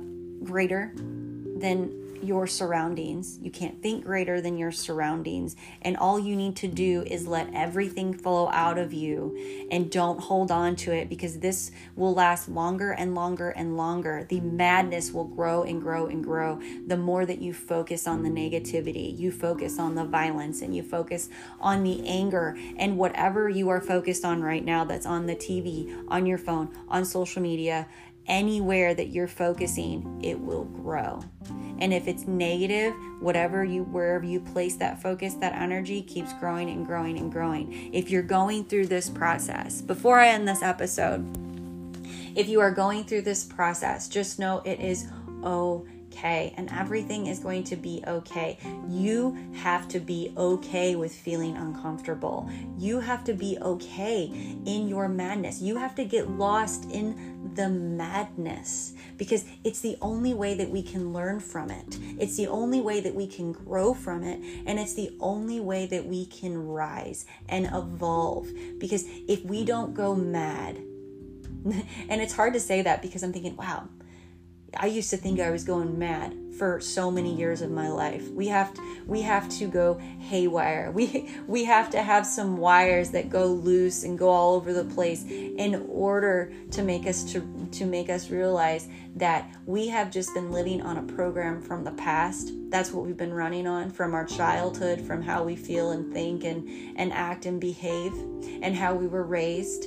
greater 0.44 0.92
than 0.94 2.02
your 2.22 2.46
surroundings. 2.46 3.38
You 3.42 3.50
can't 3.50 3.82
think 3.82 4.04
greater 4.04 4.40
than 4.40 4.56
your 4.56 4.70
surroundings. 4.70 5.56
And 5.82 5.96
all 5.96 6.18
you 6.18 6.36
need 6.36 6.56
to 6.56 6.68
do 6.68 7.02
is 7.06 7.26
let 7.26 7.52
everything 7.52 8.14
flow 8.14 8.48
out 8.50 8.78
of 8.78 8.92
you 8.92 9.66
and 9.70 9.90
don't 9.90 10.20
hold 10.20 10.50
on 10.50 10.76
to 10.76 10.92
it 10.92 11.08
because 11.08 11.40
this 11.40 11.72
will 11.96 12.14
last 12.14 12.48
longer 12.48 12.92
and 12.92 13.14
longer 13.14 13.50
and 13.50 13.76
longer. 13.76 14.24
The 14.28 14.40
madness 14.40 15.10
will 15.10 15.24
grow 15.24 15.64
and 15.64 15.82
grow 15.82 16.06
and 16.06 16.22
grow 16.22 16.60
the 16.86 16.96
more 16.96 17.26
that 17.26 17.42
you 17.42 17.52
focus 17.52 18.06
on 18.06 18.22
the 18.22 18.30
negativity, 18.30 19.16
you 19.18 19.32
focus 19.32 19.78
on 19.78 19.94
the 19.94 20.04
violence, 20.04 20.62
and 20.62 20.74
you 20.74 20.82
focus 20.82 21.28
on 21.60 21.82
the 21.82 22.06
anger 22.06 22.56
and 22.76 22.96
whatever 22.96 23.48
you 23.48 23.68
are 23.68 23.80
focused 23.80 24.24
on 24.24 24.42
right 24.42 24.64
now 24.64 24.84
that's 24.84 25.06
on 25.06 25.26
the 25.26 25.34
TV, 25.34 26.04
on 26.08 26.26
your 26.26 26.38
phone, 26.38 26.72
on 26.88 27.04
social 27.04 27.42
media 27.42 27.88
anywhere 28.26 28.94
that 28.94 29.08
you're 29.08 29.28
focusing, 29.28 30.20
it 30.22 30.38
will 30.38 30.64
grow. 30.64 31.20
And 31.78 31.92
if 31.92 32.06
it's 32.06 32.26
negative, 32.26 32.94
whatever 33.20 33.64
you 33.64 33.84
wherever 33.84 34.24
you 34.24 34.40
place 34.40 34.76
that 34.76 35.02
focus, 35.02 35.34
that 35.34 35.54
energy 35.54 36.02
keeps 36.02 36.32
growing 36.34 36.70
and 36.70 36.86
growing 36.86 37.18
and 37.18 37.32
growing. 37.32 37.92
If 37.92 38.10
you're 38.10 38.22
going 38.22 38.64
through 38.64 38.86
this 38.86 39.08
process, 39.08 39.82
before 39.82 40.18
I 40.18 40.28
end 40.28 40.46
this 40.46 40.62
episode, 40.62 41.26
if 42.36 42.48
you 42.48 42.60
are 42.60 42.70
going 42.70 43.04
through 43.04 43.22
this 43.22 43.44
process, 43.44 44.08
just 44.08 44.38
know 44.38 44.62
it 44.64 44.80
is 44.80 45.08
okay 45.44 45.91
okay 46.12 46.52
and 46.56 46.70
everything 46.72 47.26
is 47.26 47.38
going 47.38 47.64
to 47.64 47.76
be 47.76 48.02
okay. 48.06 48.58
You 48.88 49.36
have 49.54 49.88
to 49.88 50.00
be 50.00 50.32
okay 50.36 50.94
with 50.94 51.12
feeling 51.12 51.56
uncomfortable. 51.56 52.48
You 52.78 53.00
have 53.00 53.24
to 53.24 53.34
be 53.34 53.58
okay 53.60 54.24
in 54.66 54.88
your 54.88 55.08
madness. 55.08 55.60
You 55.60 55.76
have 55.76 55.94
to 55.96 56.04
get 56.04 56.30
lost 56.30 56.90
in 56.90 57.52
the 57.54 57.68
madness 57.68 58.94
because 59.16 59.44
it's 59.64 59.80
the 59.80 59.96
only 60.00 60.34
way 60.34 60.54
that 60.54 60.70
we 60.70 60.82
can 60.82 61.12
learn 61.12 61.40
from 61.40 61.70
it. 61.70 61.98
It's 62.18 62.36
the 62.36 62.48
only 62.48 62.80
way 62.80 63.00
that 63.00 63.14
we 63.14 63.26
can 63.26 63.52
grow 63.52 63.94
from 63.94 64.22
it. 64.22 64.40
And 64.66 64.78
it's 64.78 64.94
the 64.94 65.14
only 65.20 65.60
way 65.60 65.86
that 65.86 66.06
we 66.06 66.26
can 66.26 66.66
rise 66.66 67.26
and 67.48 67.66
evolve. 67.66 68.48
Because 68.78 69.04
if 69.28 69.44
we 69.44 69.64
don't 69.64 69.94
go 69.94 70.14
mad, 70.14 70.76
and 72.08 72.20
it's 72.20 72.32
hard 72.32 72.52
to 72.54 72.60
say 72.60 72.82
that 72.82 73.02
because 73.02 73.22
I'm 73.22 73.32
thinking, 73.32 73.56
wow, 73.56 73.88
I 74.76 74.86
used 74.86 75.10
to 75.10 75.16
think 75.16 75.40
I 75.40 75.50
was 75.50 75.64
going 75.64 75.98
mad 75.98 76.34
for 76.58 76.80
so 76.80 77.10
many 77.10 77.34
years 77.34 77.62
of 77.62 77.70
my 77.70 77.88
life. 77.88 78.28
We 78.30 78.46
have 78.48 78.72
to, 78.74 78.96
we 79.06 79.22
have 79.22 79.48
to 79.58 79.66
go 79.66 79.94
haywire. 80.20 80.90
We 80.92 81.30
we 81.46 81.64
have 81.64 81.90
to 81.90 82.02
have 82.02 82.26
some 82.26 82.56
wires 82.56 83.10
that 83.10 83.30
go 83.30 83.46
loose 83.46 84.04
and 84.04 84.18
go 84.18 84.28
all 84.28 84.54
over 84.54 84.72
the 84.72 84.84
place 84.84 85.24
in 85.24 85.86
order 85.88 86.52
to 86.70 86.82
make 86.82 87.06
us 87.06 87.24
to 87.32 87.68
to 87.72 87.86
make 87.86 88.08
us 88.08 88.30
realize 88.30 88.88
that 89.16 89.50
we 89.66 89.88
have 89.88 90.10
just 90.10 90.32
been 90.34 90.52
living 90.52 90.82
on 90.82 90.98
a 90.98 91.02
program 91.02 91.60
from 91.60 91.84
the 91.84 91.92
past. 91.92 92.52
That's 92.70 92.92
what 92.92 93.04
we've 93.04 93.16
been 93.16 93.34
running 93.34 93.66
on 93.66 93.90
from 93.90 94.14
our 94.14 94.24
childhood, 94.24 95.00
from 95.00 95.22
how 95.22 95.44
we 95.44 95.56
feel 95.56 95.90
and 95.90 96.12
think 96.12 96.44
and 96.44 96.96
and 96.96 97.12
act 97.12 97.46
and 97.46 97.60
behave 97.60 98.12
and 98.62 98.76
how 98.76 98.94
we 98.94 99.06
were 99.06 99.24
raised 99.24 99.86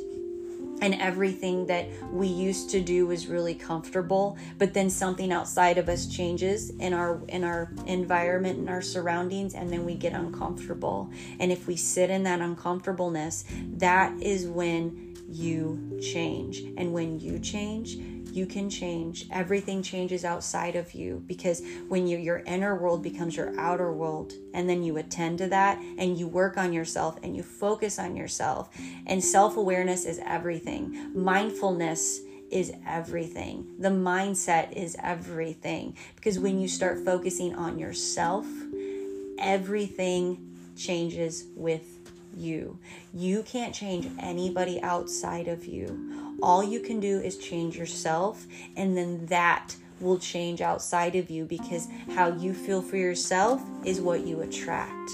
and 0.81 0.93
everything 0.95 1.65
that 1.67 1.87
we 2.11 2.27
used 2.27 2.69
to 2.69 2.81
do 2.81 3.07
was 3.07 3.27
really 3.27 3.55
comfortable 3.55 4.37
but 4.57 4.73
then 4.73 4.89
something 4.89 5.31
outside 5.31 5.77
of 5.77 5.89
us 5.89 6.05
changes 6.05 6.69
in 6.71 6.93
our 6.93 7.21
in 7.29 7.43
our 7.43 7.71
environment 7.87 8.59
and 8.59 8.69
our 8.69 8.81
surroundings 8.81 9.53
and 9.53 9.71
then 9.71 9.85
we 9.85 9.95
get 9.95 10.13
uncomfortable. 10.13 11.09
And 11.39 11.51
if 11.51 11.67
we 11.67 11.75
sit 11.75 12.09
in 12.09 12.23
that 12.23 12.41
uncomfortableness 12.41 13.45
that 13.77 14.21
is 14.21 14.47
when 14.47 15.15
you 15.27 15.99
change. 16.01 16.59
And 16.77 16.93
when 16.93 17.19
you 17.19 17.39
change 17.39 17.97
you 18.35 18.45
can 18.45 18.69
change. 18.69 19.25
Everything 19.31 19.81
changes 19.81 20.25
outside 20.25 20.75
of 20.75 20.93
you 20.93 21.23
because 21.25 21.61
when 21.87 22.05
you, 22.07 22.17
your 22.17 22.39
inner 22.39 22.75
world 22.75 23.01
becomes 23.01 23.35
your 23.35 23.57
outer 23.59 23.93
world, 23.93 24.33
and 24.53 24.69
then 24.69 24.83
you 24.83 24.97
attend 24.97 25.37
to 25.39 25.47
that 25.47 25.79
and 25.97 26.17
you 26.17 26.27
work 26.27 26.57
on 26.57 26.73
yourself 26.73 27.17
and 27.23 27.35
you 27.35 27.43
focus 27.43 27.97
on 27.97 28.15
yourself. 28.15 28.69
And 29.07 29.23
self 29.23 29.57
awareness 29.57 30.05
is 30.05 30.19
everything. 30.25 31.11
Mindfulness 31.15 32.19
is 32.51 32.73
everything. 32.87 33.65
The 33.79 33.89
mindset 33.89 34.71
is 34.73 34.95
everything. 35.01 35.95
Because 36.15 36.39
when 36.39 36.59
you 36.59 36.67
start 36.67 37.03
focusing 37.03 37.55
on 37.55 37.79
yourself, 37.79 38.45
everything 39.39 40.55
changes 40.75 41.45
with 41.55 41.94
you. 42.35 42.79
You 43.13 43.43
can't 43.43 43.73
change 43.73 44.07
anybody 44.19 44.81
outside 44.81 45.47
of 45.47 45.65
you. 45.65 46.37
All 46.41 46.63
you 46.63 46.79
can 46.79 46.99
do 46.99 47.19
is 47.19 47.37
change 47.37 47.77
yourself, 47.77 48.45
and 48.75 48.97
then 48.97 49.25
that 49.27 49.75
will 49.99 50.19
change 50.19 50.61
outside 50.61 51.15
of 51.15 51.29
you 51.29 51.45
because 51.45 51.87
how 52.13 52.27
you 52.27 52.53
feel 52.53 52.81
for 52.81 52.97
yourself 52.97 53.61
is 53.83 54.01
what 54.01 54.25
you 54.25 54.41
attract. 54.41 55.11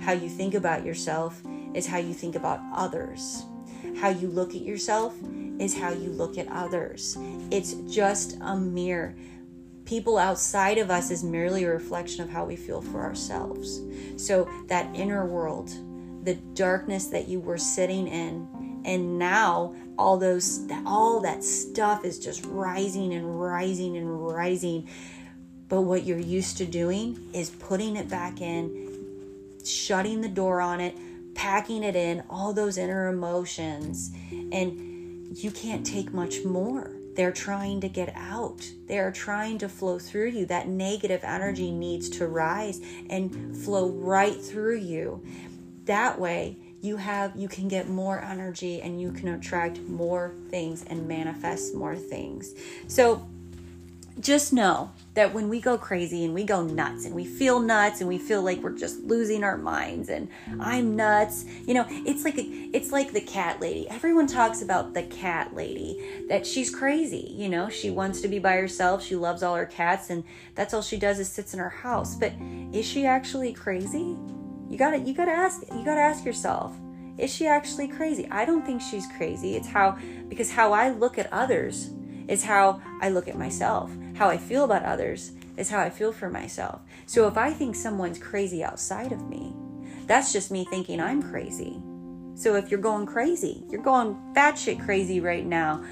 How 0.00 0.12
you 0.12 0.28
think 0.28 0.54
about 0.54 0.84
yourself 0.84 1.42
is 1.74 1.86
how 1.86 1.98
you 1.98 2.14
think 2.14 2.34
about 2.34 2.60
others. 2.74 3.44
How 4.00 4.08
you 4.08 4.28
look 4.28 4.54
at 4.54 4.62
yourself 4.62 5.14
is 5.58 5.76
how 5.76 5.90
you 5.90 6.10
look 6.10 6.38
at 6.38 6.48
others. 6.48 7.16
It's 7.50 7.74
just 7.92 8.38
a 8.40 8.56
mirror. 8.56 9.14
People 9.84 10.18
outside 10.18 10.78
of 10.78 10.90
us 10.90 11.10
is 11.10 11.24
merely 11.24 11.64
a 11.64 11.70
reflection 11.70 12.22
of 12.22 12.30
how 12.30 12.44
we 12.44 12.56
feel 12.56 12.80
for 12.80 13.02
ourselves. 13.02 13.80
So, 14.16 14.48
that 14.68 14.94
inner 14.94 15.26
world, 15.26 15.72
the 16.28 16.34
darkness 16.34 17.06
that 17.06 17.26
you 17.26 17.40
were 17.40 17.56
sitting 17.56 18.06
in, 18.06 18.82
and 18.84 19.18
now 19.18 19.74
all 19.98 20.18
those 20.18 20.60
all 20.84 21.20
that 21.20 21.42
stuff 21.42 22.04
is 22.04 22.18
just 22.18 22.44
rising 22.44 23.14
and 23.14 23.40
rising 23.40 23.96
and 23.96 24.28
rising 24.28 24.86
but 25.68 25.80
what 25.80 26.04
you're 26.04 26.18
used 26.18 26.56
to 26.58 26.64
doing 26.64 27.18
is 27.32 27.50
putting 27.50 27.96
it 27.96 28.08
back 28.08 28.40
in 28.40 28.88
shutting 29.64 30.20
the 30.20 30.28
door 30.28 30.60
on 30.60 30.80
it 30.80 30.94
packing 31.34 31.82
it 31.82 31.96
in 31.96 32.22
all 32.30 32.52
those 32.52 32.78
inner 32.78 33.08
emotions 33.08 34.12
and 34.30 35.36
you 35.36 35.50
can't 35.50 35.84
take 35.84 36.12
much 36.12 36.44
more 36.44 36.92
they're 37.18 37.32
trying 37.32 37.80
to 37.80 37.88
get 37.88 38.12
out. 38.14 38.70
They 38.86 39.00
are 39.00 39.10
trying 39.10 39.58
to 39.58 39.68
flow 39.68 39.98
through 39.98 40.28
you. 40.28 40.46
That 40.46 40.68
negative 40.68 41.24
energy 41.24 41.72
needs 41.72 42.08
to 42.10 42.28
rise 42.28 42.80
and 43.10 43.56
flow 43.56 43.88
right 43.88 44.40
through 44.40 44.76
you. 44.76 45.20
That 45.88 46.20
way, 46.20 46.56
you 46.80 46.96
have 46.98 47.34
you 47.34 47.48
can 47.48 47.66
get 47.66 47.88
more 47.88 48.20
energy 48.22 48.80
and 48.80 49.00
you 49.00 49.10
can 49.10 49.28
attract 49.28 49.80
more 49.80 50.32
things 50.48 50.84
and 50.84 51.08
manifest 51.08 51.74
more 51.74 51.96
things 51.96 52.54
so 52.86 53.28
just 54.20 54.52
know 54.52 54.90
that 55.14 55.32
when 55.32 55.48
we 55.48 55.60
go 55.60 55.78
crazy 55.78 56.24
and 56.24 56.34
we 56.34 56.42
go 56.42 56.62
nuts 56.62 57.04
and 57.04 57.14
we 57.14 57.24
feel 57.24 57.60
nuts 57.60 58.00
and 58.00 58.08
we 58.08 58.18
feel 58.18 58.42
like 58.42 58.58
we're 58.58 58.76
just 58.76 59.00
losing 59.04 59.44
our 59.44 59.56
minds 59.56 60.08
and 60.08 60.28
I'm 60.58 60.96
nuts, 60.96 61.44
you 61.66 61.74
know, 61.74 61.86
it's 61.88 62.24
like 62.24 62.34
it's 62.36 62.90
like 62.90 63.12
the 63.12 63.20
cat 63.20 63.60
lady. 63.60 63.88
Everyone 63.88 64.26
talks 64.26 64.60
about 64.60 64.92
the 64.94 65.04
cat 65.04 65.54
lady 65.54 66.24
that 66.28 66.46
she's 66.46 66.74
crazy, 66.74 67.32
you 67.32 67.48
know, 67.48 67.68
she 67.68 67.90
wants 67.90 68.20
to 68.22 68.28
be 68.28 68.40
by 68.40 68.56
herself, 68.56 69.04
she 69.04 69.14
loves 69.14 69.42
all 69.42 69.54
her 69.54 69.66
cats 69.66 70.10
and 70.10 70.24
that's 70.56 70.74
all 70.74 70.82
she 70.82 70.96
does 70.96 71.20
is 71.20 71.28
sits 71.28 71.54
in 71.54 71.60
her 71.60 71.68
house. 71.68 72.16
But 72.16 72.32
is 72.72 72.84
she 72.84 73.06
actually 73.06 73.52
crazy? 73.52 74.16
You 74.68 74.76
got 74.76 74.90
to 74.90 74.98
you 74.98 75.14
got 75.14 75.26
to 75.26 75.32
ask 75.32 75.62
you 75.62 75.84
got 75.84 75.94
to 75.94 76.00
ask 76.00 76.24
yourself, 76.24 76.76
is 77.16 77.32
she 77.32 77.46
actually 77.46 77.88
crazy? 77.88 78.28
I 78.30 78.44
don't 78.44 78.64
think 78.64 78.80
she's 78.82 79.06
crazy. 79.16 79.56
It's 79.56 79.68
how 79.68 79.98
because 80.28 80.50
how 80.50 80.72
I 80.72 80.90
look 80.90 81.18
at 81.18 81.32
others 81.32 81.90
is 82.28 82.44
how 82.44 82.80
I 83.00 83.08
look 83.08 83.28
at 83.28 83.38
myself. 83.38 83.90
How 84.14 84.28
I 84.28 84.36
feel 84.36 84.64
about 84.64 84.84
others 84.84 85.32
is 85.56 85.70
how 85.70 85.80
I 85.80 85.90
feel 85.90 86.12
for 86.12 86.30
myself. 86.30 86.82
So 87.06 87.26
if 87.26 87.36
I 87.36 87.52
think 87.52 87.74
someone's 87.74 88.18
crazy 88.18 88.62
outside 88.62 89.12
of 89.12 89.28
me, 89.28 89.54
that's 90.06 90.32
just 90.32 90.50
me 90.50 90.64
thinking 90.66 91.00
I'm 91.00 91.22
crazy. 91.22 91.80
So 92.34 92.54
if 92.54 92.70
you're 92.70 92.80
going 92.80 93.06
crazy, 93.06 93.64
you're 93.68 93.82
going 93.82 94.16
batshit 94.32 94.84
crazy 94.84 95.20
right 95.20 95.44
now, 95.44 95.84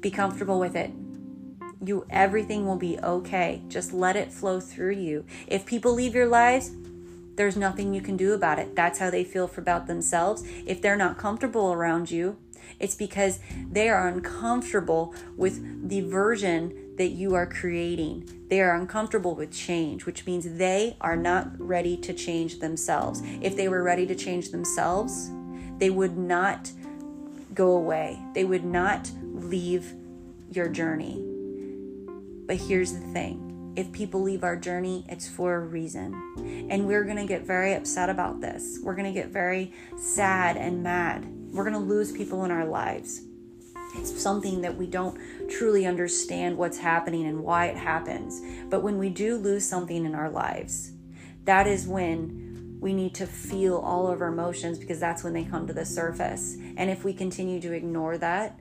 be 0.00 0.10
comfortable 0.10 0.58
with 0.58 0.76
it. 0.76 0.90
You 1.82 2.04
everything 2.10 2.66
will 2.66 2.76
be 2.76 2.98
okay. 2.98 3.62
Just 3.68 3.92
let 3.92 4.16
it 4.16 4.32
flow 4.32 4.60
through 4.60 4.94
you. 4.94 5.24
If 5.46 5.64
people 5.64 5.94
leave 5.94 6.14
your 6.14 6.26
lives, 6.26 6.72
there's 7.38 7.56
nothing 7.56 7.94
you 7.94 8.00
can 8.00 8.16
do 8.16 8.34
about 8.34 8.58
it. 8.58 8.74
That's 8.74 8.98
how 8.98 9.10
they 9.10 9.22
feel 9.22 9.48
about 9.56 9.86
themselves. 9.86 10.42
If 10.66 10.82
they're 10.82 10.96
not 10.96 11.16
comfortable 11.16 11.72
around 11.72 12.10
you, 12.10 12.36
it's 12.80 12.96
because 12.96 13.38
they 13.70 13.88
are 13.88 14.08
uncomfortable 14.08 15.14
with 15.36 15.88
the 15.88 16.00
version 16.00 16.96
that 16.96 17.10
you 17.10 17.36
are 17.36 17.46
creating. 17.46 18.46
They 18.50 18.60
are 18.60 18.74
uncomfortable 18.74 19.36
with 19.36 19.52
change, 19.52 20.04
which 20.04 20.26
means 20.26 20.58
they 20.58 20.96
are 21.00 21.16
not 21.16 21.48
ready 21.58 21.96
to 21.98 22.12
change 22.12 22.58
themselves. 22.58 23.22
If 23.40 23.56
they 23.56 23.68
were 23.68 23.84
ready 23.84 24.04
to 24.06 24.16
change 24.16 24.50
themselves, 24.50 25.30
they 25.78 25.90
would 25.90 26.18
not 26.18 26.72
go 27.54 27.70
away, 27.70 28.20
they 28.34 28.44
would 28.44 28.64
not 28.64 29.10
leave 29.22 29.94
your 30.50 30.68
journey. 30.68 31.24
But 32.46 32.56
here's 32.56 32.92
the 32.92 33.06
thing 33.12 33.47
if 33.78 33.92
people 33.92 34.22
leave 34.22 34.44
our 34.44 34.56
journey, 34.56 35.06
it's 35.08 35.28
for 35.28 35.54
a 35.54 35.60
reason. 35.60 36.68
And 36.70 36.86
we're 36.86 37.04
going 37.04 37.16
to 37.16 37.26
get 37.26 37.42
very 37.46 37.74
upset 37.74 38.10
about 38.10 38.40
this. 38.40 38.78
We're 38.82 38.94
going 38.94 39.12
to 39.12 39.18
get 39.18 39.28
very 39.28 39.72
sad 39.96 40.56
and 40.56 40.82
mad 40.82 41.26
we're 41.52 41.64
going 41.64 41.74
to 41.74 41.78
lose 41.80 42.12
people 42.12 42.44
in 42.44 42.50
our 42.50 42.66
lives. 42.66 43.22
It's 43.94 44.20
something 44.20 44.60
that 44.60 44.76
we 44.76 44.86
don't 44.86 45.18
truly 45.48 45.86
understand 45.86 46.56
what's 46.56 46.78
happening 46.78 47.26
and 47.26 47.42
why 47.42 47.66
it 47.66 47.76
happens. 47.76 48.42
But 48.68 48.82
when 48.82 48.98
we 48.98 49.08
do 49.08 49.36
lose 49.36 49.64
something 49.64 50.04
in 50.04 50.14
our 50.14 50.30
lives, 50.30 50.92
that 51.44 51.66
is 51.66 51.86
when 51.86 52.76
we 52.80 52.92
need 52.92 53.14
to 53.14 53.26
feel 53.26 53.78
all 53.78 54.08
of 54.08 54.20
our 54.20 54.28
emotions 54.28 54.78
because 54.78 55.00
that's 55.00 55.24
when 55.24 55.32
they 55.32 55.44
come 55.44 55.66
to 55.66 55.72
the 55.72 55.86
surface. 55.86 56.56
And 56.76 56.90
if 56.90 57.02
we 57.02 57.14
continue 57.14 57.60
to 57.60 57.72
ignore 57.72 58.18
that, 58.18 58.60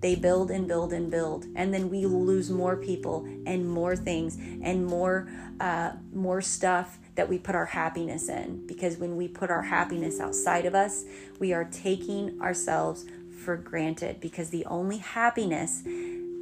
they 0.00 0.14
build 0.14 0.50
and 0.50 0.68
build 0.68 0.92
and 0.92 1.10
build 1.10 1.46
and 1.56 1.74
then 1.74 1.90
we 1.90 2.06
lose 2.06 2.50
more 2.50 2.76
people 2.76 3.26
and 3.46 3.68
more 3.68 3.96
things 3.96 4.36
and 4.62 4.86
more 4.86 5.28
uh, 5.60 5.92
more 6.12 6.40
stuff 6.40 6.98
that 7.16 7.28
we 7.28 7.36
put 7.36 7.56
our 7.56 7.66
happiness 7.66 8.28
in. 8.28 8.64
Because 8.68 8.96
when 8.96 9.16
we 9.16 9.26
put 9.26 9.50
our 9.50 9.62
happiness 9.62 10.20
outside 10.20 10.66
of 10.66 10.74
us 10.74 11.04
we 11.38 11.52
are 11.52 11.64
taking 11.64 12.40
ourselves 12.40 13.06
for 13.44 13.56
granted. 13.56 14.20
Because 14.20 14.50
the 14.50 14.64
only 14.66 14.98
happiness 14.98 15.82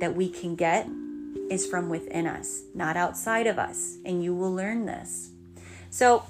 that 0.01 0.15
we 0.15 0.29
can 0.29 0.55
get 0.55 0.89
is 1.49 1.65
from 1.65 1.89
within 1.89 2.27
us 2.27 2.63
not 2.75 2.97
outside 2.97 3.47
of 3.47 3.59
us. 3.59 3.97
And 4.05 4.23
you 4.23 4.35
will 4.35 4.53
learn 4.53 4.85
this. 4.87 5.31
So 5.91 6.25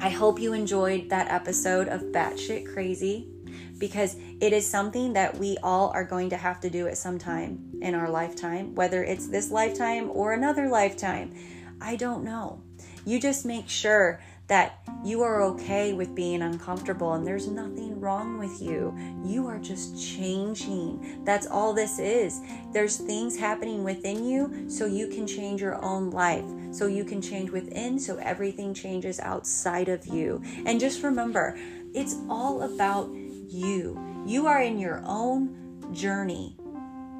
I 0.00 0.08
hope 0.08 0.38
you 0.38 0.52
enjoyed 0.52 1.10
that 1.10 1.30
episode 1.30 1.88
of 1.88 2.00
Batshit 2.00 2.72
Crazy 2.72 3.28
because 3.78 4.16
it 4.40 4.52
is 4.52 4.68
something 4.68 5.12
that 5.14 5.36
we 5.36 5.56
all 5.62 5.90
are 5.90 6.04
going 6.04 6.30
to 6.30 6.36
have 6.36 6.60
to 6.60 6.70
do 6.70 6.86
at 6.86 6.98
some 6.98 7.18
time 7.18 7.58
in 7.80 7.94
our 7.94 8.08
lifetime, 8.08 8.74
whether 8.74 9.02
it's 9.02 9.28
this 9.28 9.50
lifetime 9.50 10.10
or 10.10 10.32
another 10.32 10.68
lifetime. 10.68 11.34
I 11.80 11.96
don't 11.96 12.24
know. 12.24 12.62
You 13.04 13.20
just 13.20 13.44
make 13.44 13.68
sure 13.68 14.20
that 14.46 14.80
you 15.02 15.22
are 15.22 15.42
okay 15.42 15.94
with 15.94 16.14
being 16.14 16.42
uncomfortable 16.42 17.14
and 17.14 17.26
there's 17.26 17.46
nothing 17.46 17.98
wrong 17.98 18.38
with 18.38 18.60
you. 18.60 18.94
You 19.24 19.46
are 19.46 19.58
just 19.58 19.98
changing. 20.16 21.24
That's 21.24 21.46
all 21.46 21.72
this 21.72 21.98
is. 21.98 22.40
There's 22.72 22.98
things 22.98 23.38
happening 23.38 23.84
within 23.84 24.24
you 24.24 24.68
so 24.68 24.84
you 24.84 25.08
can 25.08 25.26
change 25.26 25.62
your 25.62 25.82
own 25.82 26.10
life. 26.10 26.44
So 26.72 26.86
you 26.86 27.04
can 27.04 27.22
change 27.22 27.50
within 27.50 27.98
so 27.98 28.16
everything 28.18 28.74
changes 28.74 29.18
outside 29.20 29.88
of 29.88 30.06
you. 30.06 30.42
And 30.66 30.78
just 30.78 31.02
remember, 31.02 31.56
it's 31.94 32.16
all 32.28 32.62
about 32.62 33.08
you. 33.48 34.24
You 34.26 34.46
are 34.46 34.60
in 34.60 34.78
your 34.78 35.02
own 35.04 35.92
journey, 35.92 36.56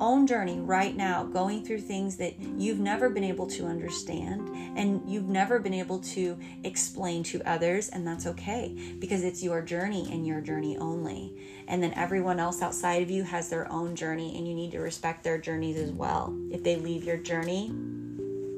own 0.01 0.27
journey 0.27 0.59
right 0.61 0.97
now, 0.97 1.25
going 1.25 1.65
through 1.65 1.81
things 1.81 2.17
that 2.17 2.39
you've 2.41 2.81
never 2.81 3.09
been 3.11 3.25
able 3.25 3.47
to 3.47 3.67
understand 3.67 4.49
and 4.77 5.03
you've 5.09 5.29
never 5.29 5.59
been 5.59 5.75
able 5.75 6.01
to 6.01 6.37
explain 6.65 7.23
to 7.23 7.41
others, 7.49 7.89
and 7.91 8.07
that's 8.07 8.27
okay 8.27 8.97
because 8.99 9.23
it's 9.23 9.43
your 9.43 9.63
journey 9.63 10.09
and 10.11 10.27
your 10.27 10.41
journey 10.41 10.77
only. 10.79 11.33
And 11.69 11.83
then 11.83 11.93
everyone 11.95 12.41
else 12.41 12.61
outside 12.61 13.03
of 13.03 13.11
you 13.11 13.23
has 13.23 13.49
their 13.49 13.71
own 13.71 13.95
journey, 13.95 14.37
and 14.37 14.49
you 14.49 14.55
need 14.55 14.73
to 14.73 14.81
respect 14.81 15.23
their 15.23 15.39
journeys 15.39 15.77
as 15.77 15.93
well. 15.93 16.37
If 16.51 16.65
they 16.65 16.77
leave 16.77 17.05
your 17.05 17.19
journey, 17.19 17.73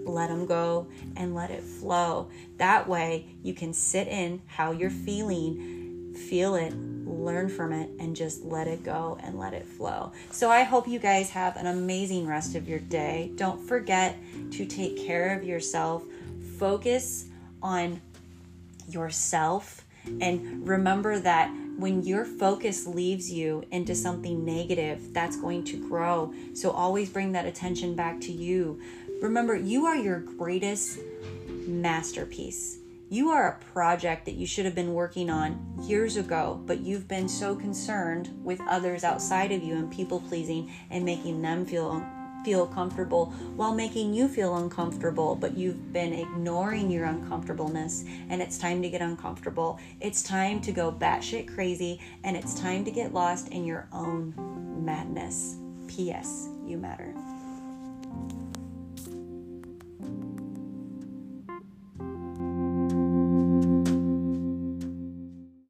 let 0.06 0.28
them 0.28 0.46
go 0.46 0.86
and 1.16 1.34
let 1.34 1.50
it 1.50 1.62
flow. 1.62 2.30
That 2.56 2.88
way, 2.88 3.26
you 3.42 3.52
can 3.52 3.72
sit 3.72 4.08
in 4.08 4.40
how 4.46 4.70
you're 4.70 4.88
feeling, 4.88 5.75
feel 6.18 6.54
it, 6.54 6.74
learn 6.74 7.48
from 7.48 7.72
it 7.72 7.90
and 7.98 8.14
just 8.14 8.44
let 8.44 8.66
it 8.66 8.82
go 8.82 9.18
and 9.22 9.38
let 9.38 9.52
it 9.52 9.66
flow. 9.66 10.12
So 10.30 10.50
I 10.50 10.62
hope 10.62 10.88
you 10.88 10.98
guys 10.98 11.30
have 11.30 11.56
an 11.56 11.66
amazing 11.66 12.26
rest 12.26 12.54
of 12.54 12.68
your 12.68 12.78
day. 12.78 13.32
Don't 13.36 13.60
forget 13.60 14.16
to 14.52 14.66
take 14.66 14.96
care 14.96 15.36
of 15.36 15.44
yourself. 15.44 16.04
Focus 16.58 17.26
on 17.62 18.00
yourself 18.88 19.84
and 20.20 20.66
remember 20.66 21.18
that 21.18 21.50
when 21.76 22.02
your 22.04 22.24
focus 22.24 22.86
leaves 22.86 23.30
you 23.30 23.64
into 23.70 23.94
something 23.94 24.44
negative, 24.44 25.12
that's 25.12 25.36
going 25.36 25.64
to 25.64 25.88
grow. 25.88 26.32
So 26.54 26.70
always 26.70 27.10
bring 27.10 27.32
that 27.32 27.44
attention 27.44 27.94
back 27.94 28.20
to 28.22 28.32
you. 28.32 28.80
Remember, 29.20 29.54
you 29.54 29.86
are 29.86 29.96
your 29.96 30.20
greatest 30.20 30.98
masterpiece. 31.48 32.78
You 33.08 33.30
are 33.30 33.48
a 33.48 33.64
project 33.72 34.24
that 34.24 34.34
you 34.34 34.46
should 34.46 34.64
have 34.64 34.74
been 34.74 34.92
working 34.92 35.30
on 35.30 35.78
years 35.82 36.16
ago, 36.16 36.60
but 36.66 36.80
you've 36.80 37.06
been 37.06 37.28
so 37.28 37.54
concerned 37.54 38.36
with 38.42 38.60
others 38.62 39.04
outside 39.04 39.52
of 39.52 39.62
you 39.62 39.74
and 39.74 39.92
people 39.92 40.20
pleasing 40.20 40.72
and 40.90 41.04
making 41.04 41.40
them 41.42 41.64
feel 41.64 42.04
feel 42.44 42.66
comfortable 42.66 43.26
while 43.56 43.74
making 43.74 44.14
you 44.14 44.28
feel 44.28 44.56
uncomfortable, 44.56 45.34
but 45.34 45.56
you've 45.56 45.92
been 45.92 46.12
ignoring 46.12 46.88
your 46.90 47.04
uncomfortableness 47.04 48.04
and 48.28 48.40
it's 48.40 48.56
time 48.56 48.80
to 48.82 48.88
get 48.88 49.00
uncomfortable. 49.00 49.80
It's 50.00 50.22
time 50.22 50.60
to 50.60 50.70
go 50.70 50.92
batshit 50.92 51.52
crazy 51.52 52.00
and 52.22 52.36
it's 52.36 52.54
time 52.60 52.84
to 52.84 52.90
get 52.92 53.12
lost 53.12 53.48
in 53.48 53.64
your 53.64 53.88
own 53.92 54.32
madness. 54.84 55.56
P.S. 55.88 56.48
You 56.64 56.76
matter. 56.76 57.12